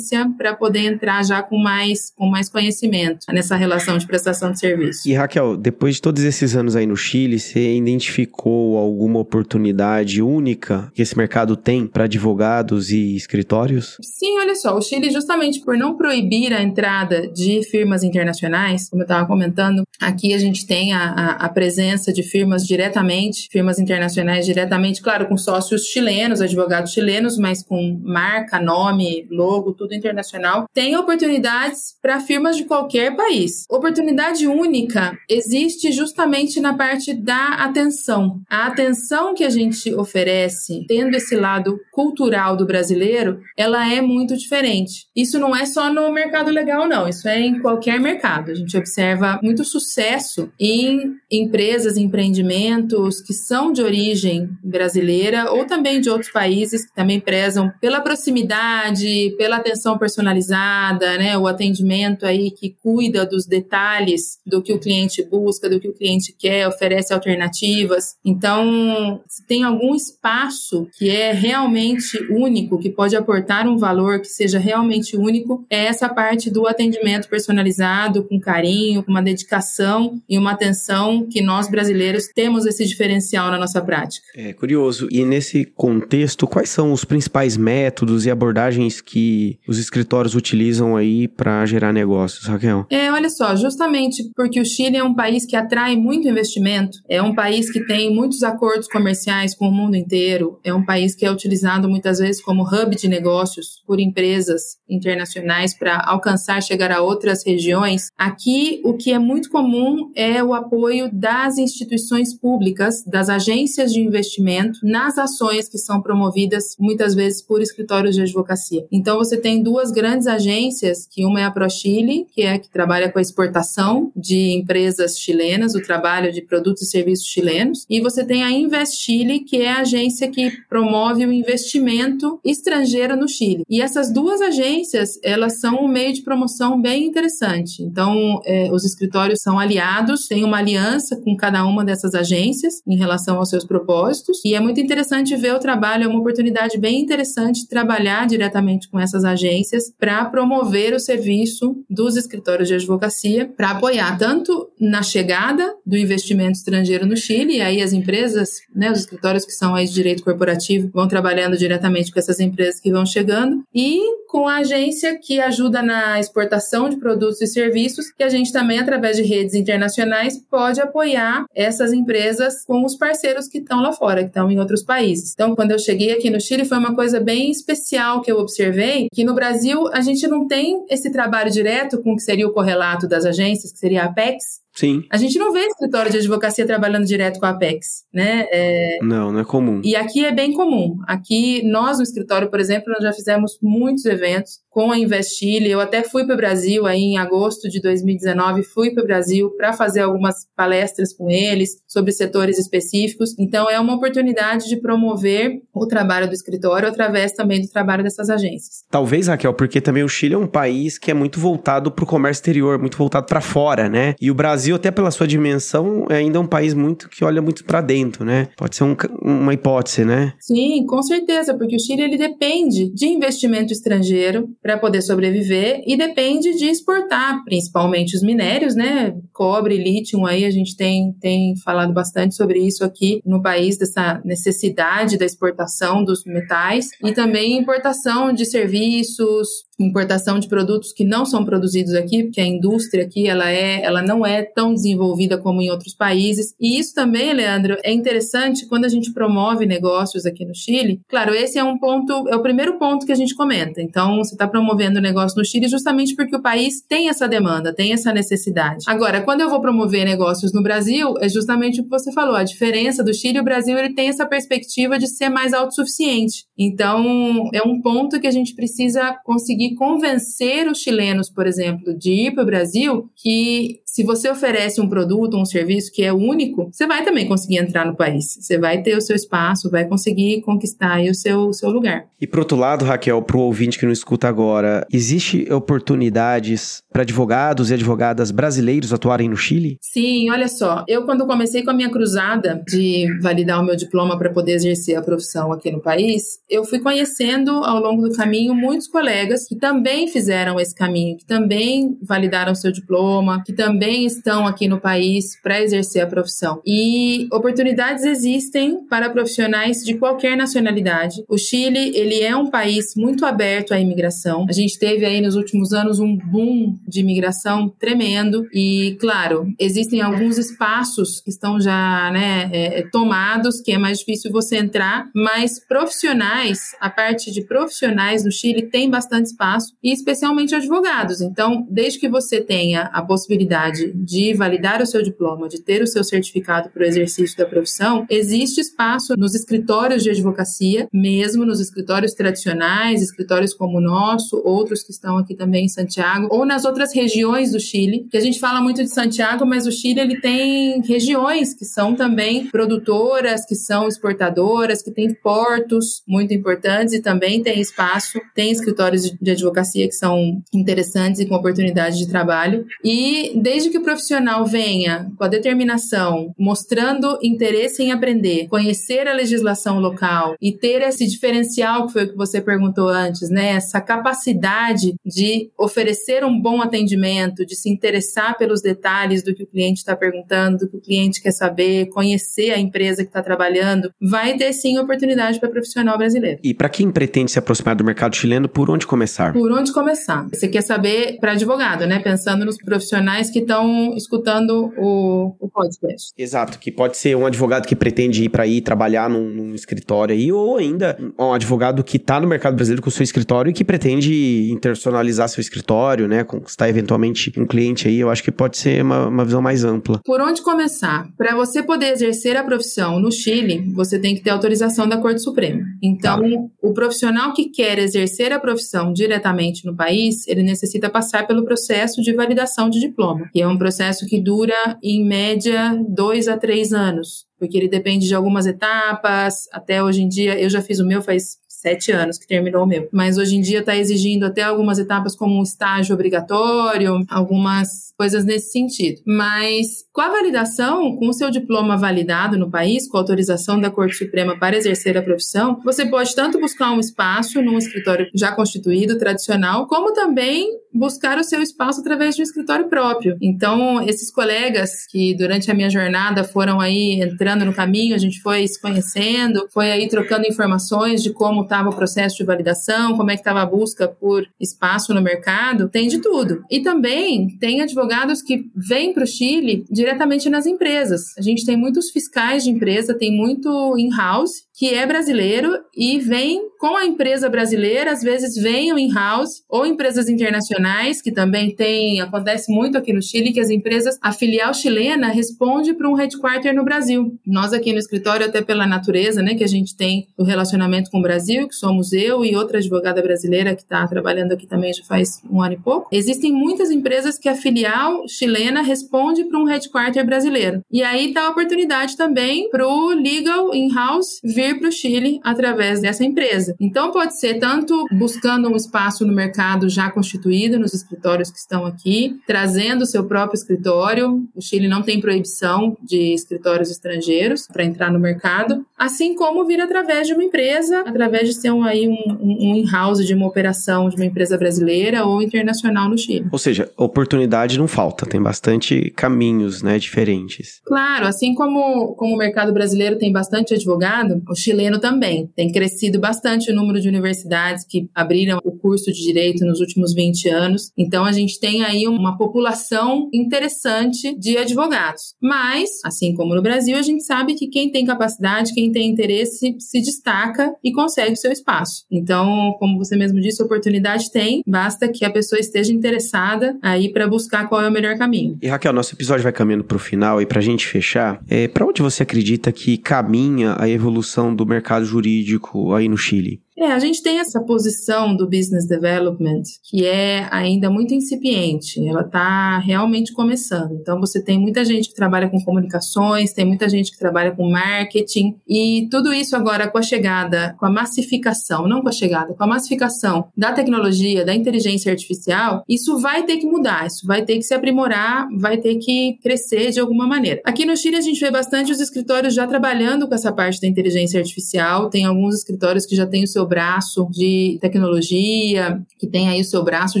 referência 0.04 0.30
para 0.36 0.54
poder 0.54 0.80
entrar 0.80 1.24
já 1.24 1.42
com 1.42 1.58
mais, 1.58 2.12
com 2.16 2.26
mais 2.26 2.48
conhecimento 2.48 3.26
nessa 3.32 3.56
relação 3.56 3.96
de 3.96 4.06
prestação 4.06 4.52
de 4.52 4.58
serviço. 4.58 5.08
E 5.08 5.14
Raquel, 5.14 5.56
depois 5.56 5.96
de 5.96 6.02
todos 6.02 6.22
esses 6.22 6.54
anos 6.54 6.76
aí 6.76 6.86
no 6.86 6.96
Chile, 6.96 7.38
você 7.38 7.76
identificou 7.76 8.76
alguma 8.76 9.18
oportunidade 9.18 10.20
única 10.22 10.90
que 10.94 11.02
esse 11.02 11.16
mercado 11.16 11.56
tem 11.56 11.86
para 11.86 12.04
advogados 12.04 12.90
e 12.90 13.16
escritórios? 13.16 13.96
Sim, 14.02 14.38
olha 14.38 14.54
só, 14.54 14.76
o 14.76 14.82
Chile, 14.82 15.10
justamente 15.10 15.60
por 15.60 15.76
não 15.76 15.96
proibir 15.96 16.52
a 16.52 16.62
entrada 16.62 17.28
de 17.28 17.62
firmas 17.64 18.02
internacionais, 18.02 18.88
como 18.88 19.02
eu 19.02 19.04
estava 19.04 19.26
comentando, 19.26 19.82
aqui 20.00 20.34
a 20.34 20.38
gente 20.38 20.66
tem 20.66 20.92
a, 20.92 21.10
a, 21.10 21.30
a, 21.46 21.48
presença 21.48 22.12
de 22.12 22.22
firmas 22.22 22.66
diretamente, 22.66 23.48
firmas 23.50 23.78
internacionais 23.78 24.44
diretamente, 24.44 25.00
claro, 25.00 25.26
com 25.26 25.36
sócios 25.36 25.86
chilenos, 25.86 26.40
advogados 26.40 26.92
chilenos, 26.92 27.38
mas 27.38 27.62
com 27.62 28.00
marca, 28.02 28.60
nome, 28.60 29.26
logo, 29.30 29.72
tudo 29.72 29.93
internacional. 29.94 30.66
Tem 30.72 30.96
oportunidades 30.96 31.96
para 32.00 32.20
firmas 32.20 32.56
de 32.56 32.64
qualquer 32.64 33.14
país. 33.16 33.64
Oportunidade 33.70 34.46
única 34.46 35.16
existe 35.28 35.92
justamente 35.92 36.60
na 36.60 36.74
parte 36.74 37.12
da 37.14 37.54
atenção. 37.64 38.40
A 38.48 38.66
atenção 38.66 39.34
que 39.34 39.44
a 39.44 39.50
gente 39.50 39.94
oferece, 39.94 40.84
tendo 40.88 41.14
esse 41.14 41.36
lado 41.36 41.78
cultural 41.92 42.56
do 42.56 42.66
brasileiro, 42.66 43.40
ela 43.56 43.92
é 43.92 44.00
muito 44.00 44.36
diferente. 44.36 45.06
Isso 45.14 45.38
não 45.38 45.54
é 45.54 45.66
só 45.66 45.92
no 45.92 46.12
mercado 46.12 46.50
legal, 46.50 46.88
não. 46.88 47.08
Isso 47.08 47.28
é 47.28 47.40
em 47.40 47.60
qualquer 47.60 48.00
mercado. 48.00 48.50
A 48.50 48.54
gente 48.54 48.76
observa 48.76 49.38
muito 49.42 49.64
sucesso 49.64 50.52
em 50.58 51.16
empresas, 51.30 51.96
empreendimentos 51.96 53.20
que 53.20 53.32
são 53.32 53.72
de 53.72 53.82
origem 53.82 54.48
brasileira 54.62 55.52
ou 55.52 55.66
também 55.66 56.00
de 56.00 56.08
outros 56.10 56.30
países 56.30 56.86
que 56.86 56.94
também 56.94 57.20
prezam 57.20 57.72
pela 57.80 58.00
proximidade, 58.00 59.34
pela 59.36 59.56
atenção 59.56 59.83
personalizada, 59.98 61.18
né? 61.18 61.36
O 61.36 61.46
atendimento 61.46 62.24
aí 62.24 62.50
que 62.50 62.74
cuida 62.82 63.26
dos 63.26 63.46
detalhes 63.46 64.38
do 64.46 64.62
que 64.62 64.72
o 64.72 64.78
cliente 64.78 65.22
busca, 65.22 65.68
do 65.68 65.78
que 65.78 65.88
o 65.88 65.92
cliente 65.92 66.34
quer, 66.36 66.66
oferece 66.66 67.12
alternativas. 67.12 68.16
Então, 68.24 69.20
se 69.28 69.46
tem 69.46 69.64
algum 69.64 69.94
espaço 69.94 70.88
que 70.98 71.10
é 71.10 71.32
realmente 71.32 72.18
único, 72.30 72.78
que 72.78 72.90
pode 72.90 73.14
aportar 73.16 73.68
um 73.68 73.76
valor 73.76 74.20
que 74.20 74.28
seja 74.28 74.58
realmente 74.58 75.16
único, 75.16 75.64
é 75.68 75.84
essa 75.84 76.08
parte 76.08 76.50
do 76.50 76.66
atendimento 76.66 77.28
personalizado, 77.28 78.24
com 78.24 78.40
carinho, 78.40 79.02
com 79.02 79.10
uma 79.10 79.22
dedicação 79.22 80.20
e 80.28 80.38
uma 80.38 80.52
atenção 80.52 81.26
que 81.30 81.42
nós 81.42 81.68
brasileiros 81.68 82.28
temos 82.34 82.66
esse 82.66 82.84
diferencial 82.86 83.50
na 83.50 83.58
nossa 83.58 83.80
prática. 83.80 84.26
É 84.34 84.52
curioso. 84.52 85.08
E 85.10 85.24
nesse 85.24 85.64
contexto, 85.64 86.46
quais 86.46 86.68
são 86.68 86.92
os 86.92 87.04
principais 87.04 87.56
métodos 87.56 88.26
e 88.26 88.30
abordagens 88.30 89.00
que 89.00 89.58
os 89.66 89.73
escritórios 89.78 90.34
utilizam 90.34 90.96
aí 90.96 91.28
para 91.28 91.64
gerar 91.66 91.92
negócios, 91.92 92.46
Raquel? 92.46 92.86
É, 92.90 93.10
olha 93.10 93.30
só, 93.30 93.54
justamente 93.56 94.30
porque 94.34 94.60
o 94.60 94.64
Chile 94.64 94.96
é 94.96 95.04
um 95.04 95.14
país 95.14 95.44
que 95.44 95.56
atrai 95.56 95.96
muito 95.96 96.28
investimento, 96.28 96.98
é 97.08 97.22
um 97.22 97.34
país 97.34 97.70
que 97.70 97.84
tem 97.84 98.14
muitos 98.14 98.42
acordos 98.42 98.88
comerciais 98.88 99.54
com 99.54 99.68
o 99.68 99.72
mundo 99.72 99.96
inteiro, 99.96 100.58
é 100.64 100.72
um 100.72 100.84
país 100.84 101.14
que 101.14 101.24
é 101.24 101.30
utilizado 101.30 101.88
muitas 101.88 102.18
vezes 102.18 102.42
como 102.42 102.62
hub 102.62 102.94
de 102.96 103.08
negócios 103.08 103.82
por 103.86 104.00
empresas 104.00 104.76
internacionais 104.88 105.76
para 105.76 106.02
alcançar, 106.06 106.62
chegar 106.62 106.92
a 106.92 107.00
outras 107.02 107.44
regiões. 107.44 108.08
Aqui, 108.16 108.80
o 108.84 108.94
que 108.94 109.12
é 109.12 109.18
muito 109.18 109.50
comum 109.50 110.12
é 110.14 110.42
o 110.42 110.54
apoio 110.54 111.10
das 111.12 111.58
instituições 111.58 112.34
públicas, 112.34 113.02
das 113.06 113.28
agências 113.28 113.92
de 113.92 114.00
investimento, 114.00 114.78
nas 114.82 115.18
ações 115.18 115.68
que 115.68 115.78
são 115.78 116.00
promovidas 116.00 116.74
muitas 116.78 117.14
vezes 117.14 117.42
por 117.42 117.60
escritórios 117.60 118.14
de 118.14 118.22
advocacia. 118.22 118.86
Então, 118.92 119.18
você 119.18 119.36
tem 119.36 119.62
duas 119.64 119.90
grandes 119.90 120.26
agências, 120.26 121.08
que 121.10 121.24
uma 121.24 121.40
é 121.40 121.44
a 121.44 121.50
ProChile, 121.50 122.26
que 122.32 122.42
é 122.42 122.58
que 122.58 122.68
trabalha 122.68 123.10
com 123.10 123.18
a 123.18 123.22
exportação 123.22 124.12
de 124.14 124.52
empresas 124.52 125.18
chilenas, 125.18 125.74
o 125.74 125.82
trabalho 125.82 126.30
de 126.30 126.42
produtos 126.42 126.82
e 126.82 126.86
serviços 126.86 127.26
chilenos, 127.26 127.86
e 127.88 128.00
você 128.00 128.22
tem 128.24 128.44
a 128.44 128.50
Invest 128.50 129.00
Chile, 129.00 129.40
que 129.40 129.56
é 129.62 129.70
a 129.70 129.80
agência 129.80 130.28
que 130.28 130.50
promove 130.68 131.24
o 131.24 131.32
investimento 131.32 132.38
estrangeiro 132.44 133.16
no 133.16 133.26
Chile. 133.26 133.64
E 133.68 133.80
essas 133.80 134.12
duas 134.12 134.42
agências, 134.42 135.18
elas 135.22 135.58
são 135.60 135.84
um 135.84 135.88
meio 135.88 136.12
de 136.12 136.22
promoção 136.22 136.80
bem 136.80 137.06
interessante. 137.06 137.82
Então, 137.82 138.42
é, 138.44 138.70
os 138.70 138.84
escritórios 138.84 139.40
são 139.40 139.58
aliados, 139.58 140.28
tem 140.28 140.44
uma 140.44 140.58
aliança 140.58 141.16
com 141.16 141.34
cada 141.34 141.64
uma 141.64 141.84
dessas 141.84 142.14
agências 142.14 142.82
em 142.86 142.96
relação 142.96 143.38
aos 143.38 143.48
seus 143.48 143.64
propósitos, 143.64 144.44
e 144.44 144.54
é 144.54 144.60
muito 144.60 144.78
interessante 144.78 145.34
ver 145.34 145.54
o 145.54 145.58
trabalho, 145.58 146.04
é 146.04 146.06
uma 146.06 146.20
oportunidade 146.20 146.76
bem 146.76 147.00
interessante 147.00 147.66
trabalhar 147.66 148.26
diretamente 148.26 148.88
com 148.90 149.00
essas 149.00 149.24
agências 149.24 149.53
para 149.98 150.24
promover 150.26 150.94
o 150.94 151.00
serviço 151.00 151.76
dos 151.88 152.16
escritórios 152.16 152.68
de 152.68 152.74
advocacia, 152.74 153.50
para 153.56 153.70
apoiar 153.70 154.18
tanto 154.18 154.70
na 154.80 155.02
chegada 155.02 155.74
do 155.84 155.96
investimento 155.96 156.58
estrangeiro 156.58 157.06
no 157.06 157.16
Chile, 157.16 157.56
e 157.56 157.60
aí 157.60 157.82
as 157.82 157.92
empresas, 157.92 158.60
né, 158.74 158.90
os 158.90 159.00
escritórios 159.00 159.44
que 159.44 159.52
são 159.52 159.74
aí 159.74 159.86
de 159.86 159.92
direito 159.92 160.24
corporativo 160.24 160.90
vão 160.92 161.06
trabalhando 161.08 161.56
diretamente 161.56 162.12
com 162.12 162.18
essas 162.18 162.40
empresas 162.40 162.80
que 162.80 162.90
vão 162.90 163.06
chegando, 163.06 163.62
e 163.74 164.00
com 164.34 164.48
a 164.48 164.56
agência 164.56 165.16
que 165.16 165.38
ajuda 165.40 165.80
na 165.80 166.18
exportação 166.18 166.88
de 166.88 166.96
produtos 166.96 167.40
e 167.40 167.46
serviços, 167.46 168.10
que 168.10 168.24
a 168.24 168.28
gente 168.28 168.52
também, 168.52 168.80
através 168.80 169.16
de 169.16 169.22
redes 169.22 169.54
internacionais, 169.54 170.36
pode 170.50 170.80
apoiar 170.80 171.44
essas 171.54 171.92
empresas 171.92 172.64
com 172.64 172.84
os 172.84 172.96
parceiros 172.96 173.46
que 173.46 173.58
estão 173.58 173.80
lá 173.80 173.92
fora, 173.92 174.22
que 174.22 174.30
estão 174.30 174.50
em 174.50 174.58
outros 174.58 174.82
países. 174.82 175.32
Então, 175.32 175.54
quando 175.54 175.70
eu 175.70 175.78
cheguei 175.78 176.12
aqui 176.12 176.30
no 176.30 176.40
Chile, 176.40 176.64
foi 176.64 176.78
uma 176.78 176.96
coisa 176.96 177.20
bem 177.20 177.50
especial 177.50 178.22
que 178.22 178.32
eu 178.32 178.38
observei, 178.38 179.06
que 179.14 179.22
no 179.22 179.34
Brasil 179.34 179.43
a 179.92 180.00
gente 180.00 180.26
não 180.26 180.46
tem 180.46 180.84
esse 180.88 181.10
trabalho 181.10 181.50
direto 181.50 182.02
com 182.02 182.12
o 182.12 182.16
que 182.16 182.22
seria 182.22 182.46
o 182.46 182.52
correlato 182.52 183.06
das 183.06 183.24
agências, 183.24 183.72
que 183.72 183.78
seria 183.78 184.02
a 184.02 184.06
Apex, 184.06 184.63
Sim. 184.74 185.04
A 185.10 185.16
gente 185.16 185.38
não 185.38 185.52
vê 185.52 185.60
escritório 185.60 186.10
de 186.10 186.18
advocacia 186.18 186.66
trabalhando 186.66 187.04
direto 187.04 187.38
com 187.38 187.46
a 187.46 187.50
Apex, 187.50 188.04
né? 188.12 188.46
É... 188.50 188.98
Não, 189.02 189.32
não 189.32 189.40
é 189.40 189.44
comum. 189.44 189.80
E 189.84 189.94
aqui 189.94 190.24
é 190.24 190.32
bem 190.32 190.52
comum. 190.52 190.98
Aqui, 191.06 191.62
nós 191.64 191.98
no 191.98 192.02
escritório, 192.02 192.50
por 192.50 192.60
exemplo, 192.60 192.92
nós 192.92 193.02
já 193.02 193.12
fizemos 193.12 193.58
muitos 193.62 194.04
eventos 194.04 194.64
com 194.74 194.90
a 194.90 194.98
Investilha. 194.98 195.68
Eu 195.68 195.80
até 195.80 196.02
fui 196.02 196.26
para 196.26 196.34
o 196.34 196.36
Brasil 196.36 196.84
aí 196.84 197.00
em 197.00 197.16
agosto 197.16 197.68
de 197.68 197.80
2019, 197.80 198.64
fui 198.64 198.90
para 198.92 199.04
o 199.04 199.06
Brasil 199.06 199.50
para 199.56 199.72
fazer 199.72 200.00
algumas 200.00 200.46
palestras 200.56 201.12
com 201.12 201.30
eles 201.30 201.78
sobre 201.86 202.10
setores 202.10 202.58
específicos. 202.58 203.38
Então, 203.38 203.70
é 203.70 203.78
uma 203.78 203.94
oportunidade 203.94 204.68
de 204.68 204.80
promover 204.80 205.62
o 205.72 205.86
trabalho 205.86 206.26
do 206.26 206.34
escritório 206.34 206.88
através 206.88 207.32
também 207.32 207.62
do 207.62 207.68
trabalho 207.68 208.02
dessas 208.02 208.28
agências. 208.28 208.82
Talvez, 208.90 209.28
Raquel, 209.28 209.54
porque 209.54 209.80
também 209.80 210.02
o 210.02 210.08
Chile 210.08 210.34
é 210.34 210.38
um 210.38 210.46
país 210.46 210.98
que 210.98 211.10
é 211.10 211.14
muito 211.14 211.38
voltado 211.38 211.92
para 211.92 212.04
o 212.04 212.06
comércio 212.06 212.40
exterior, 212.40 212.78
muito 212.78 212.98
voltado 212.98 213.26
para 213.26 213.40
fora, 213.40 213.88
né? 213.88 214.16
E 214.20 214.28
o 214.28 214.34
Brasil, 214.34 214.63
até 214.72 214.90
pela 214.90 215.10
sua 215.10 215.26
dimensão, 215.26 216.06
é 216.08 216.16
ainda 216.16 216.40
um 216.40 216.46
país 216.46 216.74
muito 216.74 217.08
que 217.08 217.24
olha 217.24 217.42
muito 217.42 217.64
para 217.64 217.80
dentro, 217.80 218.24
né? 218.24 218.48
Pode 218.56 218.76
ser 218.76 218.84
um, 218.84 218.96
uma 219.22 219.52
hipótese, 219.52 220.04
né? 220.04 220.32
Sim, 220.40 220.84
com 220.86 221.02
certeza, 221.02 221.56
porque 221.56 221.76
o 221.76 221.80
Chile 221.80 222.02
ele 222.02 222.16
depende 222.16 222.88
de 222.90 223.06
investimento 223.06 223.72
estrangeiro 223.72 224.48
para 224.62 224.78
poder 224.78 225.02
sobreviver 225.02 225.82
e 225.86 225.96
depende 225.96 226.54
de 226.56 226.66
exportar, 226.66 227.42
principalmente 227.44 228.16
os 228.16 228.22
minérios, 228.22 228.74
né? 228.74 229.14
Cobre, 229.32 229.76
lítio, 229.76 230.24
aí 230.26 230.44
a 230.44 230.50
gente 230.50 230.76
tem, 230.76 231.12
tem 231.20 231.54
falado 231.64 231.92
bastante 231.92 232.34
sobre 232.34 232.58
isso 232.58 232.84
aqui 232.84 233.20
no 233.24 233.42
país, 233.42 233.76
dessa 233.76 234.20
necessidade 234.24 235.18
da 235.18 235.24
exportação 235.24 236.04
dos 236.04 236.24
metais 236.24 236.90
e 237.02 237.12
também 237.12 237.58
importação 237.58 238.32
de 238.32 238.44
serviços, 238.44 239.64
importação 239.78 240.38
de 240.38 240.48
produtos 240.48 240.92
que 240.92 241.04
não 241.04 241.24
são 241.24 241.44
produzidos 241.44 241.94
aqui, 241.94 242.24
porque 242.24 242.40
a 242.40 242.46
indústria 242.46 243.04
aqui 243.04 243.28
ela 243.28 243.50
é, 243.50 243.82
ela 243.82 244.02
não 244.02 244.24
é 244.24 244.42
tão 244.42 244.72
desenvolvida 244.72 245.38
como 245.38 245.60
em 245.60 245.70
outros 245.70 245.94
países. 245.94 246.54
E 246.60 246.78
isso 246.78 246.94
também, 246.94 247.32
Leandro, 247.32 247.76
é 247.82 247.92
interessante 247.92 248.66
quando 248.66 248.84
a 248.84 248.88
gente 248.88 249.12
promove 249.12 249.66
negócios 249.66 250.26
aqui 250.26 250.44
no 250.44 250.54
Chile. 250.54 251.00
Claro, 251.08 251.34
esse 251.34 251.58
é 251.58 251.64
um 251.64 251.78
ponto, 251.78 252.28
é 252.28 252.36
o 252.36 252.42
primeiro 252.42 252.78
ponto 252.78 253.06
que 253.06 253.12
a 253.12 253.16
gente 253.16 253.34
comenta. 253.34 253.80
Então, 253.80 254.16
você 254.16 254.34
está 254.34 254.46
promovendo 254.46 255.00
negócio 255.00 255.38
no 255.38 255.44
Chile 255.44 255.68
justamente 255.68 256.14
porque 256.14 256.36
o 256.36 256.42
país 256.42 256.80
tem 256.80 257.08
essa 257.08 257.28
demanda, 257.28 257.74
tem 257.74 257.92
essa 257.92 258.12
necessidade. 258.12 258.84
Agora, 258.86 259.22
quando 259.22 259.40
eu 259.40 259.50
vou 259.50 259.60
promover 259.60 260.04
negócios 260.04 260.52
no 260.52 260.62
Brasil, 260.62 261.14
é 261.20 261.28
justamente 261.28 261.80
o 261.80 261.84
que 261.84 261.90
você 261.90 262.12
falou. 262.12 262.36
A 262.36 262.44
diferença 262.44 263.02
do 263.02 263.14
Chile, 263.14 263.40
o 263.40 263.44
Brasil 263.44 263.76
ele 263.78 263.94
tem 263.94 264.08
essa 264.08 264.26
perspectiva 264.26 264.98
de 264.98 265.08
ser 265.08 265.28
mais 265.28 265.52
autossuficiente. 265.52 266.44
Então, 266.56 267.48
é 267.52 267.62
um 267.62 267.80
ponto 267.80 268.20
que 268.20 268.26
a 268.26 268.30
gente 268.30 268.54
precisa 268.54 269.14
conseguir 269.24 269.63
conseguir 269.70 269.74
convencer 269.94 270.68
os 270.68 270.78
chilenos, 270.78 271.30
por 271.30 271.46
exemplo, 271.46 271.96
de 271.96 272.10
ir 272.10 272.34
para 272.34 272.42
o 272.42 272.46
Brasil, 272.46 273.10
que 273.16 273.80
se 273.94 274.02
você 274.02 274.28
oferece 274.28 274.80
um 274.80 274.88
produto, 274.88 275.36
um 275.36 275.44
serviço 275.44 275.92
que 275.92 276.02
é 276.02 276.12
único, 276.12 276.68
você 276.72 276.84
vai 276.84 277.04
também 277.04 277.28
conseguir 277.28 277.58
entrar 277.58 277.86
no 277.86 277.94
país. 277.94 278.36
Você 278.40 278.58
vai 278.58 278.82
ter 278.82 278.96
o 278.96 279.00
seu 279.00 279.14
espaço, 279.14 279.70
vai 279.70 279.84
conseguir 279.84 280.42
conquistar 280.42 281.00
o 281.02 281.14
seu, 281.14 281.52
seu 281.52 281.70
lugar. 281.70 282.06
E 282.20 282.26
por 282.26 282.40
outro 282.40 282.56
lado, 282.56 282.84
Raquel, 282.84 283.22
para 283.22 283.36
o 283.36 283.40
ouvinte 283.40 283.78
que 283.78 283.86
não 283.86 283.92
escuta 283.92 284.26
agora, 284.26 284.84
existe 284.92 285.46
oportunidades 285.52 286.82
para 286.92 287.02
advogados 287.02 287.70
e 287.70 287.74
advogadas 287.74 288.32
brasileiros 288.32 288.92
atuarem 288.92 289.28
no 289.28 289.36
Chile? 289.36 289.78
Sim, 289.80 290.28
olha 290.30 290.48
só. 290.48 290.84
Eu, 290.88 291.04
quando 291.04 291.26
comecei 291.26 291.62
com 291.62 291.70
a 291.70 291.74
minha 291.74 291.90
cruzada 291.90 292.62
de 292.66 293.06
validar 293.20 293.60
o 293.60 293.64
meu 293.64 293.76
diploma 293.76 294.18
para 294.18 294.30
poder 294.30 294.52
exercer 294.52 294.96
a 294.96 295.02
profissão 295.02 295.52
aqui 295.52 295.70
no 295.70 295.80
país, 295.80 296.38
eu 296.50 296.64
fui 296.64 296.80
conhecendo 296.80 297.50
ao 297.64 297.80
longo 297.80 298.08
do 298.08 298.16
caminho 298.16 298.54
muitos 298.54 298.88
colegas 298.88 299.46
que 299.54 299.60
também 299.60 300.08
fizeram 300.08 300.58
esse 300.58 300.74
caminho, 300.74 301.16
que 301.16 301.24
também 301.24 301.96
validaram 302.02 302.54
seu 302.54 302.72
diploma, 302.72 303.42
que 303.44 303.52
também 303.52 304.04
estão 304.04 304.46
aqui 304.46 304.66
no 304.66 304.80
país 304.80 305.40
para 305.40 305.62
exercer 305.62 306.02
a 306.02 306.06
profissão. 306.06 306.60
E 306.66 307.28
oportunidades 307.32 308.04
existem 308.04 308.84
para 308.86 309.08
profissionais 309.10 309.84
de 309.84 309.94
qualquer 309.94 310.36
nacionalidade. 310.36 311.22
O 311.28 311.38
Chile, 311.38 311.92
ele 311.94 312.20
é 312.20 312.36
um 312.36 312.50
país 312.50 312.94
muito 312.96 313.24
aberto 313.24 313.72
à 313.72 313.78
imigração. 313.78 314.44
A 314.48 314.52
gente 314.52 314.76
teve 314.78 315.06
aí 315.06 315.20
nos 315.20 315.36
últimos 315.36 315.72
anos 315.72 316.00
um 316.00 316.16
boom 316.16 316.76
de 316.88 317.00
imigração 317.00 317.72
tremendo 317.78 318.46
e, 318.52 318.96
claro, 319.00 319.46
existem 319.58 320.00
alguns 320.00 320.36
espaços 320.36 321.20
que 321.20 321.30
estão 321.30 321.60
já 321.60 322.10
né, 322.12 322.50
é, 322.52 322.82
tomados, 322.90 323.60
que 323.60 323.70
é 323.70 323.78
mais 323.78 324.00
difícil 324.00 324.32
você 324.32 324.56
entrar, 324.56 325.08
mas 325.14 325.64
profissionais, 325.64 326.74
a 326.80 326.90
parte 326.90 327.30
de 327.30 327.42
profissionais 327.42 328.24
no 328.24 328.32
Chile 328.32 328.62
tem 328.62 328.90
bastante 328.90 329.26
espaço 329.26 329.43
e 329.82 329.92
especialmente 329.92 330.54
advogados. 330.54 331.20
Então, 331.20 331.66
desde 331.70 331.98
que 331.98 332.08
você 332.08 332.40
tenha 332.40 332.90
a 332.92 333.02
possibilidade 333.02 333.92
de 333.92 334.34
validar 334.34 334.80
o 334.80 334.86
seu 334.86 335.02
diploma, 335.02 335.48
de 335.48 335.60
ter 335.60 335.82
o 335.82 335.86
seu 335.86 336.02
certificado 336.02 336.70
para 336.70 336.82
o 336.82 336.86
exercício 336.86 337.36
da 337.36 337.46
profissão, 337.46 338.06
existe 338.08 338.60
espaço 338.60 339.14
nos 339.16 339.34
escritórios 339.34 340.02
de 340.02 340.10
advocacia, 340.10 340.88
mesmo 340.92 341.44
nos 341.44 341.60
escritórios 341.60 342.14
tradicionais, 342.14 343.02
escritórios 343.02 343.52
como 343.52 343.78
o 343.78 343.80
nosso, 343.80 344.40
outros 344.44 344.82
que 344.82 344.92
estão 344.92 345.18
aqui 345.18 345.34
também 345.34 345.66
em 345.66 345.68
Santiago, 345.68 346.28
ou 346.30 346.46
nas 346.46 346.64
outras 346.64 346.94
regiões 346.94 347.52
do 347.52 347.60
Chile, 347.60 348.06
que 348.10 348.16
a 348.16 348.20
gente 348.20 348.40
fala 348.40 348.60
muito 348.60 348.82
de 348.82 348.90
Santiago, 348.90 349.44
mas 349.44 349.66
o 349.66 349.72
Chile 349.72 350.00
ele 350.00 350.20
tem 350.20 350.80
regiões 350.82 351.54
que 351.54 351.64
são 351.64 351.94
também 351.94 352.46
produtoras, 352.46 353.44
que 353.44 353.54
são 353.54 353.88
exportadoras, 353.88 354.82
que 354.82 354.90
têm 354.90 355.12
portos 355.14 356.02
muito 356.06 356.32
importantes 356.32 356.94
e 356.94 357.00
também 357.00 357.42
tem 357.42 357.60
espaço, 357.60 358.20
tem 358.34 358.50
escritórios 358.50 359.02
de 359.20 359.30
advocacia 359.34 359.86
que 359.86 359.94
são 359.94 360.42
interessantes 360.52 361.20
e 361.20 361.26
com 361.26 361.34
oportunidade 361.34 361.98
de 361.98 362.08
trabalho. 362.08 362.64
E 362.82 363.32
desde 363.36 363.70
que 363.70 363.78
o 363.78 363.82
profissional 363.82 364.46
venha 364.46 365.10
com 365.16 365.24
a 365.24 365.28
determinação, 365.28 366.32
mostrando 366.38 367.18
interesse 367.22 367.82
em 367.82 367.92
aprender, 367.92 368.48
conhecer 368.48 369.06
a 369.06 369.14
legislação 369.14 369.78
local 369.78 370.34
e 370.40 370.52
ter 370.52 370.82
esse 370.82 371.06
diferencial 371.06 371.86
que 371.86 371.92
foi 371.92 372.04
o 372.04 372.10
que 372.10 372.16
você 372.16 372.40
perguntou 372.40 372.88
antes, 372.88 373.30
né? 373.30 373.50
Essa 373.50 373.80
capacidade 373.80 374.94
de 375.04 375.50
oferecer 375.58 376.24
um 376.24 376.40
bom 376.40 376.60
atendimento, 376.60 377.44
de 377.44 377.56
se 377.56 377.68
interessar 377.68 378.36
pelos 378.36 378.62
detalhes 378.62 379.22
do 379.22 379.34
que 379.34 379.42
o 379.42 379.46
cliente 379.46 379.80
está 379.80 379.96
perguntando, 379.96 380.58
do 380.58 380.68
que 380.68 380.76
o 380.76 380.80
cliente 380.80 381.22
quer 381.22 381.32
saber, 381.32 381.86
conhecer 381.86 382.52
a 382.52 382.58
empresa 382.58 383.02
que 383.02 383.10
está 383.10 383.22
trabalhando, 383.22 383.90
vai 384.00 384.36
ter 384.36 384.52
sim 384.52 384.78
oportunidade 384.78 385.40
para 385.40 385.48
profissional 385.48 385.96
brasileiro. 385.98 386.40
E 386.42 386.54
para 386.54 386.68
quem 386.68 386.90
pretende 386.90 387.30
se 387.30 387.38
aproximar 387.38 387.74
do 387.74 387.84
mercado 387.84 388.14
chileno, 388.16 388.48
por 388.48 388.70
onde 388.70 388.86
começar? 388.86 389.23
Por 389.32 389.50
onde 389.52 389.72
começar? 389.72 390.26
Você 390.32 390.48
quer 390.48 390.62
saber 390.62 391.18
para 391.20 391.32
advogado, 391.32 391.86
né? 391.86 391.98
Pensando 392.00 392.44
nos 392.44 392.56
profissionais 392.56 393.30
que 393.30 393.40
estão 393.40 393.94
escutando 393.96 394.72
o, 394.78 395.34
o 395.38 395.48
podcast. 395.48 396.12
Exato, 396.16 396.58
que 396.58 396.70
pode 396.70 396.96
ser 396.96 397.16
um 397.16 397.26
advogado 397.26 397.66
que 397.66 397.76
pretende 397.76 398.24
ir 398.24 398.28
para 398.28 398.44
aí 398.44 398.60
trabalhar 398.60 399.08
num, 399.08 399.28
num, 399.28 399.54
escritório 399.54 400.14
aí, 400.14 400.32
ou 400.32 400.56
ainda 400.56 400.98
um 401.18 401.32
advogado 401.32 401.82
que 401.84 401.96
está 401.96 402.20
no 402.20 402.26
mercado 402.26 402.54
brasileiro 402.54 402.82
com 402.82 402.88
o 402.88 402.92
seu 402.92 403.04
escritório 403.04 403.50
e 403.50 403.52
que 403.52 403.64
pretende 403.64 404.50
internacionalizar 404.50 405.28
seu 405.28 405.40
escritório, 405.40 406.08
né? 406.08 406.24
Conquistar 406.24 406.68
eventualmente 406.68 407.32
um 407.38 407.46
cliente 407.46 407.88
aí. 407.88 408.00
Eu 408.00 408.10
acho 408.10 408.22
que 408.22 408.32
pode 408.32 408.56
ser 408.56 408.82
uma, 408.82 409.08
uma 409.08 409.24
visão 409.24 409.40
mais 409.40 409.64
ampla. 409.64 410.00
Por 410.04 410.20
onde 410.20 410.42
começar? 410.42 411.08
Para 411.16 411.34
você 411.34 411.62
poder 411.62 411.92
exercer 411.92 412.36
a 412.36 412.42
profissão 412.42 412.98
no 412.98 413.10
Chile, 413.10 413.72
você 413.74 413.98
tem 413.98 414.14
que 414.14 414.22
ter 414.22 414.30
autorização 414.30 414.88
da 414.88 414.96
Corte 414.96 415.22
Suprema. 415.22 415.62
Então, 415.82 416.20
tá. 416.20 416.68
o 416.68 416.72
profissional 416.72 417.32
que 417.32 417.50
quer 417.50 417.78
exercer 417.78 418.32
a 418.32 418.38
profissão 418.38 418.92
diretamente 419.14 419.64
no 419.64 419.76
país, 419.76 420.26
ele 420.26 420.42
necessita 420.42 420.90
passar 420.90 421.26
pelo 421.26 421.44
processo 421.44 422.02
de 422.02 422.12
validação 422.12 422.68
de 422.68 422.80
diploma, 422.80 423.28
que 423.32 423.40
é 423.40 423.46
um 423.46 423.56
processo 423.56 424.06
que 424.06 424.20
dura, 424.20 424.76
em 424.82 425.04
média, 425.04 425.76
dois 425.88 426.28
a 426.28 426.36
três 426.36 426.72
anos 426.72 427.26
porque 427.36 427.58
ele 427.58 427.68
depende 427.68 428.06
de 428.06 428.14
algumas 428.14 428.46
etapas. 428.46 429.46
Até 429.52 429.82
hoje 429.82 430.02
em 430.02 430.08
dia, 430.08 430.40
eu 430.40 430.48
já 430.48 430.62
fiz 430.62 430.78
o 430.78 430.86
meu 430.86 431.02
faz 431.02 431.36
sete 431.64 431.90
anos 431.90 432.18
que 432.18 432.26
terminou 432.26 432.64
o 432.64 432.66
meu. 432.66 432.86
Mas 432.92 433.16
hoje 433.16 433.36
em 433.36 433.40
dia 433.40 433.60
está 433.60 433.74
exigindo 433.74 434.26
até 434.26 434.42
algumas 434.42 434.78
etapas 434.78 435.16
como 435.16 435.38
um 435.38 435.42
estágio 435.42 435.94
obrigatório, 435.94 437.02
algumas 437.08 437.94
coisas 437.96 438.22
nesse 438.22 438.52
sentido. 438.52 439.00
Mas 439.06 439.84
com 439.90 440.02
a 440.02 440.10
validação, 440.10 440.94
com 440.96 441.08
o 441.08 441.12
seu 441.14 441.30
diploma 441.30 441.78
validado 441.78 442.36
no 442.36 442.50
país, 442.50 442.86
com 442.86 442.98
a 442.98 443.00
autorização 443.00 443.58
da 443.58 443.70
Corte 443.70 443.96
Suprema 443.96 444.38
para 444.38 444.56
exercer 444.56 444.98
a 444.98 445.02
profissão, 445.02 445.58
você 445.64 445.86
pode 445.86 446.14
tanto 446.14 446.38
buscar 446.38 446.70
um 446.70 446.80
espaço 446.80 447.40
num 447.40 447.56
escritório 447.56 448.10
já 448.14 448.30
constituído, 448.32 448.98
tradicional, 448.98 449.66
como 449.66 449.94
também 449.94 450.46
buscar 450.74 451.18
o 451.18 451.24
seu 451.24 451.40
espaço 451.40 451.80
através 451.80 452.16
de 452.16 452.22
um 452.22 452.24
escritório 452.24 452.68
próprio. 452.68 453.16
Então, 453.20 453.80
esses 453.86 454.10
colegas 454.10 454.86
que 454.90 455.14
durante 455.16 455.50
a 455.50 455.54
minha 455.54 455.70
jornada 455.70 456.24
foram 456.24 456.60
aí 456.60 457.00
entrando 457.00 457.44
no 457.44 457.54
caminho, 457.54 457.94
a 457.94 457.98
gente 457.98 458.20
foi 458.20 458.46
se 458.48 458.60
conhecendo, 458.60 459.46
foi 459.52 459.70
aí 459.70 459.88
trocando 459.88 460.26
informações 460.26 461.02
de 461.02 461.12
como 461.12 461.42
estava 461.42 461.70
o 461.70 461.76
processo 461.76 462.16
de 462.16 462.24
validação, 462.24 462.96
como 462.96 463.10
é 463.10 463.14
que 463.14 463.20
estava 463.20 463.42
a 463.42 463.46
busca 463.46 463.86
por 463.86 464.26
espaço 464.40 464.92
no 464.92 465.00
mercado, 465.00 465.68
tem 465.68 465.88
de 465.88 465.98
tudo. 465.98 466.42
E 466.50 466.60
também 466.60 467.28
tem 467.38 467.60
advogados 467.60 468.20
que 468.22 468.46
vêm 468.54 468.92
para 468.92 469.04
o 469.04 469.06
Chile 469.06 469.64
diretamente 469.70 470.28
nas 470.28 470.46
empresas. 470.46 471.16
A 471.16 471.22
gente 471.22 471.44
tem 471.46 471.56
muitos 471.56 471.90
fiscais 471.90 472.44
de 472.44 472.50
empresa, 472.50 472.98
tem 472.98 473.12
muito 473.12 473.76
in-house 473.78 474.44
que 474.56 474.72
é 474.72 474.86
brasileiro 474.86 475.52
e 475.76 475.98
vem 475.98 476.48
com 476.60 476.76
a 476.76 476.86
empresa 476.86 477.28
brasileira, 477.28 477.90
às 477.90 478.02
vezes 478.02 478.40
vem 478.40 478.72
o 478.72 478.78
in-house 478.78 479.42
ou 479.48 479.66
empresas 479.66 480.08
internacionais, 480.08 481.02
que 481.02 481.10
também 481.10 481.54
tem, 481.54 482.00
acontece 482.00 482.50
muito 482.52 482.78
aqui 482.78 482.92
no 482.92 483.02
Chile, 483.02 483.32
que 483.32 483.40
as 483.40 483.50
empresas, 483.50 483.98
a 484.00 484.12
filial 484.12 484.54
chilena 484.54 485.08
responde 485.08 485.74
para 485.74 485.88
um 485.88 485.94
headquarter 485.94 486.54
no 486.54 486.64
Brasil. 486.64 487.18
Nós 487.26 487.52
aqui 487.52 487.72
no 487.72 487.78
escritório, 487.78 488.26
até 488.26 488.40
pela 488.40 488.66
natureza, 488.66 489.20
né, 489.20 489.34
que 489.34 489.42
a 489.42 489.48
gente 489.48 489.76
tem 489.76 490.06
o 490.16 490.22
relacionamento 490.22 490.90
com 490.90 491.00
o 491.00 491.02
Brasil, 491.02 491.48
que 491.48 491.56
somos 491.56 491.92
eu 491.92 492.24
e 492.24 492.36
outra 492.36 492.58
advogada 492.58 493.02
brasileira 493.02 493.56
que 493.56 493.62
está 493.62 493.86
trabalhando 493.88 494.32
aqui 494.32 494.46
também 494.46 494.72
já 494.72 494.84
faz 494.84 495.20
um 495.28 495.42
ano 495.42 495.54
e 495.54 495.58
pouco, 495.58 495.88
existem 495.90 496.32
muitas 496.32 496.70
empresas 496.70 497.18
que 497.18 497.28
a 497.28 497.34
filial 497.34 498.06
chilena 498.08 498.62
responde 498.62 499.24
para 499.24 499.38
um 499.38 499.44
headquarter 499.44 500.06
brasileiro. 500.06 500.62
E 500.70 500.82
aí 500.82 501.12
dá 501.12 501.28
oportunidade 501.28 501.96
também 501.96 502.48
para 502.50 502.66
o 502.66 502.90
legal 502.90 503.52
in-house 503.52 504.20
vir 504.22 504.43
vir 504.44 504.58
para 504.58 504.68
o 504.68 504.72
Chile 504.72 505.20
através 505.22 505.80
dessa 505.80 506.04
empresa. 506.04 506.54
Então, 506.60 506.92
pode 506.92 507.18
ser 507.18 507.38
tanto 507.38 507.86
buscando 507.92 508.48
um 508.48 508.56
espaço 508.56 509.06
no 509.06 509.12
mercado 509.12 509.68
já 509.68 509.90
constituído, 509.90 510.58
nos 510.58 510.74
escritórios 510.74 511.30
que 511.30 511.38
estão 511.38 511.64
aqui, 511.64 512.18
trazendo 512.26 512.86
seu 512.86 513.04
próprio 513.04 513.36
escritório. 513.36 514.26
O 514.34 514.40
Chile 514.40 514.68
não 514.68 514.82
tem 514.82 515.00
proibição 515.00 515.76
de 515.82 516.14
escritórios 516.14 516.70
estrangeiros 516.70 517.46
para 517.46 517.64
entrar 517.64 517.90
no 517.90 517.98
mercado, 517.98 518.64
assim 518.84 519.14
como 519.14 519.44
vir 519.46 519.60
através 519.60 520.06
de 520.06 520.12
uma 520.12 520.22
empresa, 520.22 520.80
através 520.80 521.28
de 521.28 521.34
ser 521.34 521.50
um, 521.50 521.64
aí 521.64 521.88
um, 521.88 522.18
um 522.20 522.54
in-house 522.56 523.04
de 523.04 523.14
uma 523.14 523.26
operação 523.26 523.88
de 523.88 523.96
uma 523.96 524.04
empresa 524.04 524.36
brasileira 524.36 525.04
ou 525.04 525.22
internacional 525.22 525.88
no 525.88 525.96
Chile. 525.96 526.26
Ou 526.30 526.38
seja, 526.38 526.70
oportunidade 526.76 527.58
não 527.58 527.66
falta, 527.66 528.06
tem 528.06 528.20
bastante 528.20 528.92
caminhos 528.96 529.62
né, 529.62 529.78
diferentes. 529.78 530.60
Claro, 530.64 531.06
assim 531.06 531.34
como, 531.34 531.94
como 531.94 532.14
o 532.14 532.18
mercado 532.18 532.52
brasileiro 532.52 532.98
tem 532.98 533.10
bastante 533.10 533.54
advogado, 533.54 534.22
o 534.28 534.34
chileno 534.34 534.78
também. 534.78 535.30
Tem 535.34 535.50
crescido 535.50 535.98
bastante 535.98 536.50
o 536.50 536.54
número 536.54 536.80
de 536.80 536.88
universidades 536.88 537.64
que 537.64 537.88
abriram 537.94 538.38
o 538.44 538.52
curso 538.52 538.92
de 538.92 539.02
direito 539.02 539.44
nos 539.44 539.60
últimos 539.60 539.94
20 539.94 540.28
anos. 540.28 540.70
Então, 540.76 541.04
a 541.04 541.12
gente 541.12 541.40
tem 541.40 541.64
aí 541.64 541.86
uma 541.88 542.18
população 542.18 543.08
interessante 543.12 544.14
de 544.18 544.36
advogados. 544.36 545.14
Mas, 545.22 545.70
assim 545.84 546.14
como 546.14 546.34
no 546.34 546.42
Brasil, 546.42 546.76
a 546.76 546.82
gente 546.82 547.02
sabe 547.02 547.34
que 547.34 547.48
quem 547.48 547.70
tem 547.70 547.86
capacidade, 547.86 548.52
quem 548.52 548.73
tem 548.74 548.90
interesse, 548.90 549.56
se 549.58 549.80
destaca 549.80 550.52
e 550.62 550.72
consegue 550.72 551.12
o 551.12 551.16
seu 551.16 551.32
espaço. 551.32 551.84
Então, 551.90 552.54
como 552.58 552.76
você 552.76 552.96
mesmo 552.96 553.20
disse, 553.20 553.42
oportunidade 553.42 554.10
tem, 554.10 554.42
basta 554.46 554.88
que 554.88 555.04
a 555.04 555.10
pessoa 555.10 555.38
esteja 555.38 555.72
interessada 555.72 556.58
aí 556.60 556.92
para 556.92 557.06
buscar 557.06 557.48
qual 557.48 557.62
é 557.62 557.68
o 557.68 557.72
melhor 557.72 557.96
caminho. 557.96 558.36
E 558.42 558.48
Raquel, 558.48 558.72
nosso 558.72 558.94
episódio 558.94 559.22
vai 559.22 559.32
caminhando 559.32 559.64
para 559.64 559.76
o 559.76 559.80
final 559.80 560.20
e 560.20 560.26
para 560.26 560.40
a 560.40 560.42
gente 560.42 560.66
fechar, 560.66 561.22
é, 561.30 561.46
para 561.48 561.64
onde 561.64 561.80
você 561.80 562.02
acredita 562.02 562.50
que 562.52 562.76
caminha 562.76 563.54
a 563.58 563.68
evolução 563.68 564.34
do 564.34 564.44
mercado 564.44 564.84
jurídico 564.84 565.72
aí 565.72 565.88
no 565.88 565.96
Chile? 565.96 566.40
É, 566.64 566.72
a 566.72 566.78
gente 566.78 567.02
tem 567.02 567.18
essa 567.18 567.42
posição 567.42 568.16
do 568.16 568.26
business 568.26 568.66
development 568.66 569.42
que 569.62 569.84
é 569.84 570.26
ainda 570.30 570.70
muito 570.70 570.94
incipiente, 570.94 571.86
ela 571.86 572.00
está 572.00 572.58
realmente 572.58 573.12
começando. 573.12 573.72
Então, 573.72 574.00
você 574.00 574.22
tem 574.22 574.38
muita 574.38 574.64
gente 574.64 574.88
que 574.88 574.94
trabalha 574.94 575.28
com 575.28 575.38
comunicações, 575.44 576.32
tem 576.32 576.46
muita 576.46 576.66
gente 576.66 576.90
que 576.90 576.98
trabalha 576.98 577.32
com 577.32 577.50
marketing, 577.50 578.36
e 578.48 578.88
tudo 578.90 579.12
isso 579.12 579.36
agora 579.36 579.68
com 579.68 579.76
a 579.76 579.82
chegada, 579.82 580.56
com 580.58 580.64
a 580.64 580.70
massificação, 580.70 581.68
não 581.68 581.82
com 581.82 581.90
a 581.90 581.92
chegada, 581.92 582.32
com 582.32 582.42
a 582.42 582.46
massificação 582.46 583.28
da 583.36 583.52
tecnologia, 583.52 584.24
da 584.24 584.34
inteligência 584.34 584.90
artificial, 584.90 585.64
isso 585.68 585.98
vai 585.98 586.22
ter 586.22 586.38
que 586.38 586.46
mudar, 586.46 586.86
isso 586.86 587.06
vai 587.06 587.26
ter 587.26 587.36
que 587.36 587.42
se 587.42 587.52
aprimorar, 587.52 588.26
vai 588.38 588.56
ter 588.56 588.76
que 588.76 589.18
crescer 589.22 589.70
de 589.70 589.80
alguma 589.80 590.06
maneira. 590.06 590.40
Aqui 590.46 590.64
no 590.64 590.74
Chile, 590.74 590.96
a 590.96 591.02
gente 591.02 591.20
vê 591.20 591.30
bastante 591.30 591.70
os 591.70 591.80
escritórios 591.80 592.32
já 592.32 592.46
trabalhando 592.46 593.06
com 593.06 593.14
essa 593.14 593.30
parte 593.30 593.60
da 593.60 593.68
inteligência 593.68 594.18
artificial, 594.18 594.88
tem 594.88 595.04
alguns 595.04 595.34
escritórios 595.34 595.84
que 595.84 595.94
já 595.94 596.06
têm 596.06 596.24
o 596.24 596.26
seu 596.26 596.46
braço 596.54 597.08
de 597.10 597.58
tecnologia, 597.60 598.80
que 598.96 599.08
tem 599.08 599.28
aí 599.28 599.40
o 599.40 599.44
seu 599.44 599.64
braço 599.64 600.00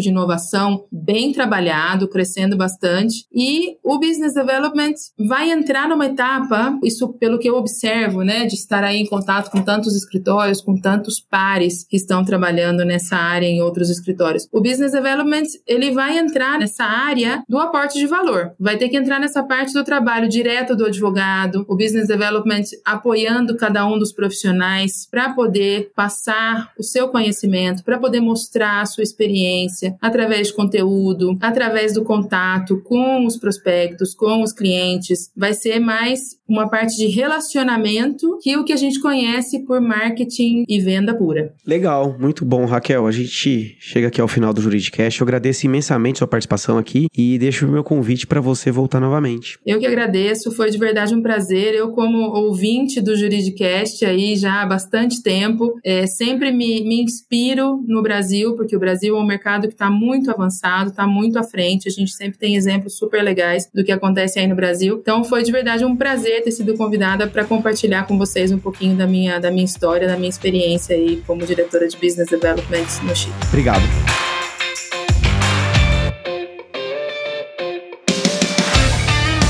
de 0.00 0.08
inovação 0.08 0.84
bem 0.90 1.32
trabalhado, 1.32 2.06
crescendo 2.06 2.56
bastante. 2.56 3.26
E 3.34 3.76
o 3.82 3.98
business 3.98 4.34
development 4.34 4.94
vai 5.18 5.50
entrar 5.50 5.88
numa 5.88 6.06
etapa, 6.06 6.78
isso 6.84 7.08
pelo 7.14 7.40
que 7.40 7.48
eu 7.48 7.56
observo, 7.56 8.22
né, 8.22 8.46
de 8.46 8.54
estar 8.54 8.84
aí 8.84 8.98
em 8.98 9.06
contato 9.06 9.50
com 9.50 9.62
tantos 9.62 9.96
escritórios, 9.96 10.60
com 10.60 10.76
tantos 10.76 11.18
pares 11.18 11.84
que 11.84 11.96
estão 11.96 12.24
trabalhando 12.24 12.84
nessa 12.84 13.16
área 13.16 13.46
em 13.46 13.60
outros 13.60 13.90
escritórios. 13.90 14.46
O 14.52 14.60
business 14.60 14.92
development, 14.92 15.46
ele 15.66 15.90
vai 15.90 16.18
entrar 16.18 16.56
nessa 16.60 16.84
área 16.84 17.42
do 17.48 17.58
aporte 17.58 17.98
de 17.98 18.06
valor. 18.06 18.52
Vai 18.60 18.76
ter 18.76 18.88
que 18.88 18.96
entrar 18.96 19.18
nessa 19.18 19.42
parte 19.42 19.72
do 19.72 19.82
trabalho 19.82 20.28
direto 20.28 20.76
do 20.76 20.86
advogado, 20.86 21.64
o 21.68 21.76
business 21.76 22.06
development 22.06 22.64
apoiando 22.84 23.56
cada 23.56 23.84
um 23.86 23.98
dos 23.98 24.12
profissionais 24.12 25.08
para 25.10 25.32
poder 25.34 25.90
passar 25.96 26.33
o 26.78 26.82
seu 26.82 27.08
conhecimento, 27.08 27.84
para 27.84 27.98
poder 27.98 28.20
mostrar 28.20 28.80
a 28.80 28.86
sua 28.86 29.02
experiência 29.02 29.96
através 30.00 30.48
de 30.48 30.54
conteúdo, 30.54 31.36
através 31.40 31.94
do 31.94 32.04
contato 32.04 32.80
com 32.82 33.26
os 33.26 33.36
prospectos, 33.36 34.14
com 34.14 34.42
os 34.42 34.52
clientes. 34.52 35.30
Vai 35.36 35.54
ser 35.54 35.78
mais 35.80 36.36
uma 36.48 36.68
parte 36.68 36.96
de 36.96 37.06
relacionamento 37.06 38.38
que 38.42 38.56
o 38.56 38.64
que 38.64 38.72
a 38.72 38.76
gente 38.76 39.00
conhece 39.00 39.64
por 39.64 39.80
marketing 39.80 40.64
e 40.68 40.80
venda 40.80 41.14
pura. 41.14 41.54
Legal, 41.66 42.16
muito 42.18 42.44
bom, 42.44 42.64
Raquel. 42.66 43.06
A 43.06 43.12
gente 43.12 43.76
chega 43.80 44.08
aqui 44.08 44.20
ao 44.20 44.28
final 44.28 44.52
do 44.52 44.60
Juridicast. 44.60 45.20
Eu 45.20 45.24
agradeço 45.24 45.66
imensamente 45.66 46.18
sua 46.18 46.28
participação 46.28 46.76
aqui 46.76 47.06
e 47.16 47.38
deixo 47.38 47.66
o 47.66 47.70
meu 47.70 47.82
convite 47.82 48.26
para 48.26 48.40
você 48.40 48.70
voltar 48.70 49.00
novamente. 49.00 49.58
Eu 49.64 49.78
que 49.78 49.86
agradeço, 49.86 50.52
foi 50.52 50.70
de 50.70 50.78
verdade 50.78 51.14
um 51.14 51.22
prazer. 51.22 51.74
Eu, 51.74 51.90
como 51.90 52.18
ouvinte 52.18 53.00
do 53.00 53.16
Juridicast 53.16 54.04
aí 54.04 54.36
já 54.36 54.62
há 54.62 54.66
bastante 54.66 55.22
tempo, 55.22 55.74
é, 55.82 56.06
sempre 56.24 56.50
me, 56.50 56.82
me 56.82 57.02
inspiro 57.02 57.84
no 57.86 58.02
Brasil, 58.02 58.54
porque 58.56 58.74
o 58.74 58.80
Brasil 58.80 59.16
é 59.16 59.20
um 59.20 59.26
mercado 59.26 59.68
que 59.68 59.74
está 59.74 59.90
muito 59.90 60.30
avançado, 60.30 60.90
está 60.90 61.06
muito 61.06 61.38
à 61.38 61.42
frente. 61.42 61.88
A 61.88 61.92
gente 61.92 62.12
sempre 62.12 62.38
tem 62.38 62.56
exemplos 62.56 62.96
super 62.96 63.22
legais 63.22 63.68
do 63.72 63.84
que 63.84 63.92
acontece 63.92 64.38
aí 64.38 64.46
no 64.46 64.54
Brasil. 64.54 64.98
Então, 65.00 65.22
foi 65.24 65.42
de 65.42 65.52
verdade 65.52 65.84
um 65.84 65.96
prazer 65.96 66.42
ter 66.42 66.50
sido 66.50 66.74
convidada 66.76 67.26
para 67.26 67.44
compartilhar 67.44 68.06
com 68.06 68.16
vocês 68.16 68.50
um 68.50 68.58
pouquinho 68.58 68.96
da 68.96 69.06
minha, 69.06 69.38
da 69.38 69.50
minha 69.50 69.64
história, 69.64 70.08
da 70.08 70.16
minha 70.16 70.30
experiência 70.30 70.96
aí 70.96 71.22
como 71.26 71.44
diretora 71.44 71.86
de 71.86 71.96
Business 71.96 72.28
Development 72.28 72.86
no 73.04 73.14
Chile. 73.14 73.34
Obrigado. 73.48 74.13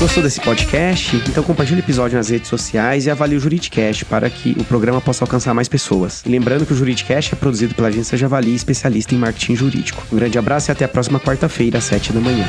Gostou 0.05 0.21
desse 0.21 0.39
podcast? 0.39 1.15
Então 1.27 1.43
compartilhe 1.43 1.79
o 1.79 1.83
episódio 1.83 2.15
nas 2.15 2.29
redes 2.29 2.47
sociais 2.47 3.07
e 3.07 3.09
avalie 3.09 3.35
o 3.35 3.39
Juridicast 3.39 4.05
para 4.05 4.29
que 4.29 4.55
o 4.59 4.63
programa 4.63 5.01
possa 5.01 5.23
alcançar 5.23 5.51
mais 5.55 5.67
pessoas. 5.67 6.21
E 6.23 6.29
lembrando 6.29 6.63
que 6.63 6.71
o 6.71 6.75
Juridicast 6.75 7.33
é 7.33 7.35
produzido 7.35 7.73
pela 7.73 7.87
agência 7.87 8.15
Javali, 8.15 8.53
especialista 8.53 9.15
em 9.15 9.17
marketing 9.17 9.55
jurídico. 9.55 10.05
Um 10.13 10.15
grande 10.15 10.37
abraço 10.37 10.69
e 10.69 10.71
até 10.71 10.85
a 10.85 10.87
próxima 10.87 11.19
quarta-feira, 11.19 11.79
às 11.79 11.85
7 11.85 12.13
da 12.13 12.19
manhã. 12.19 12.45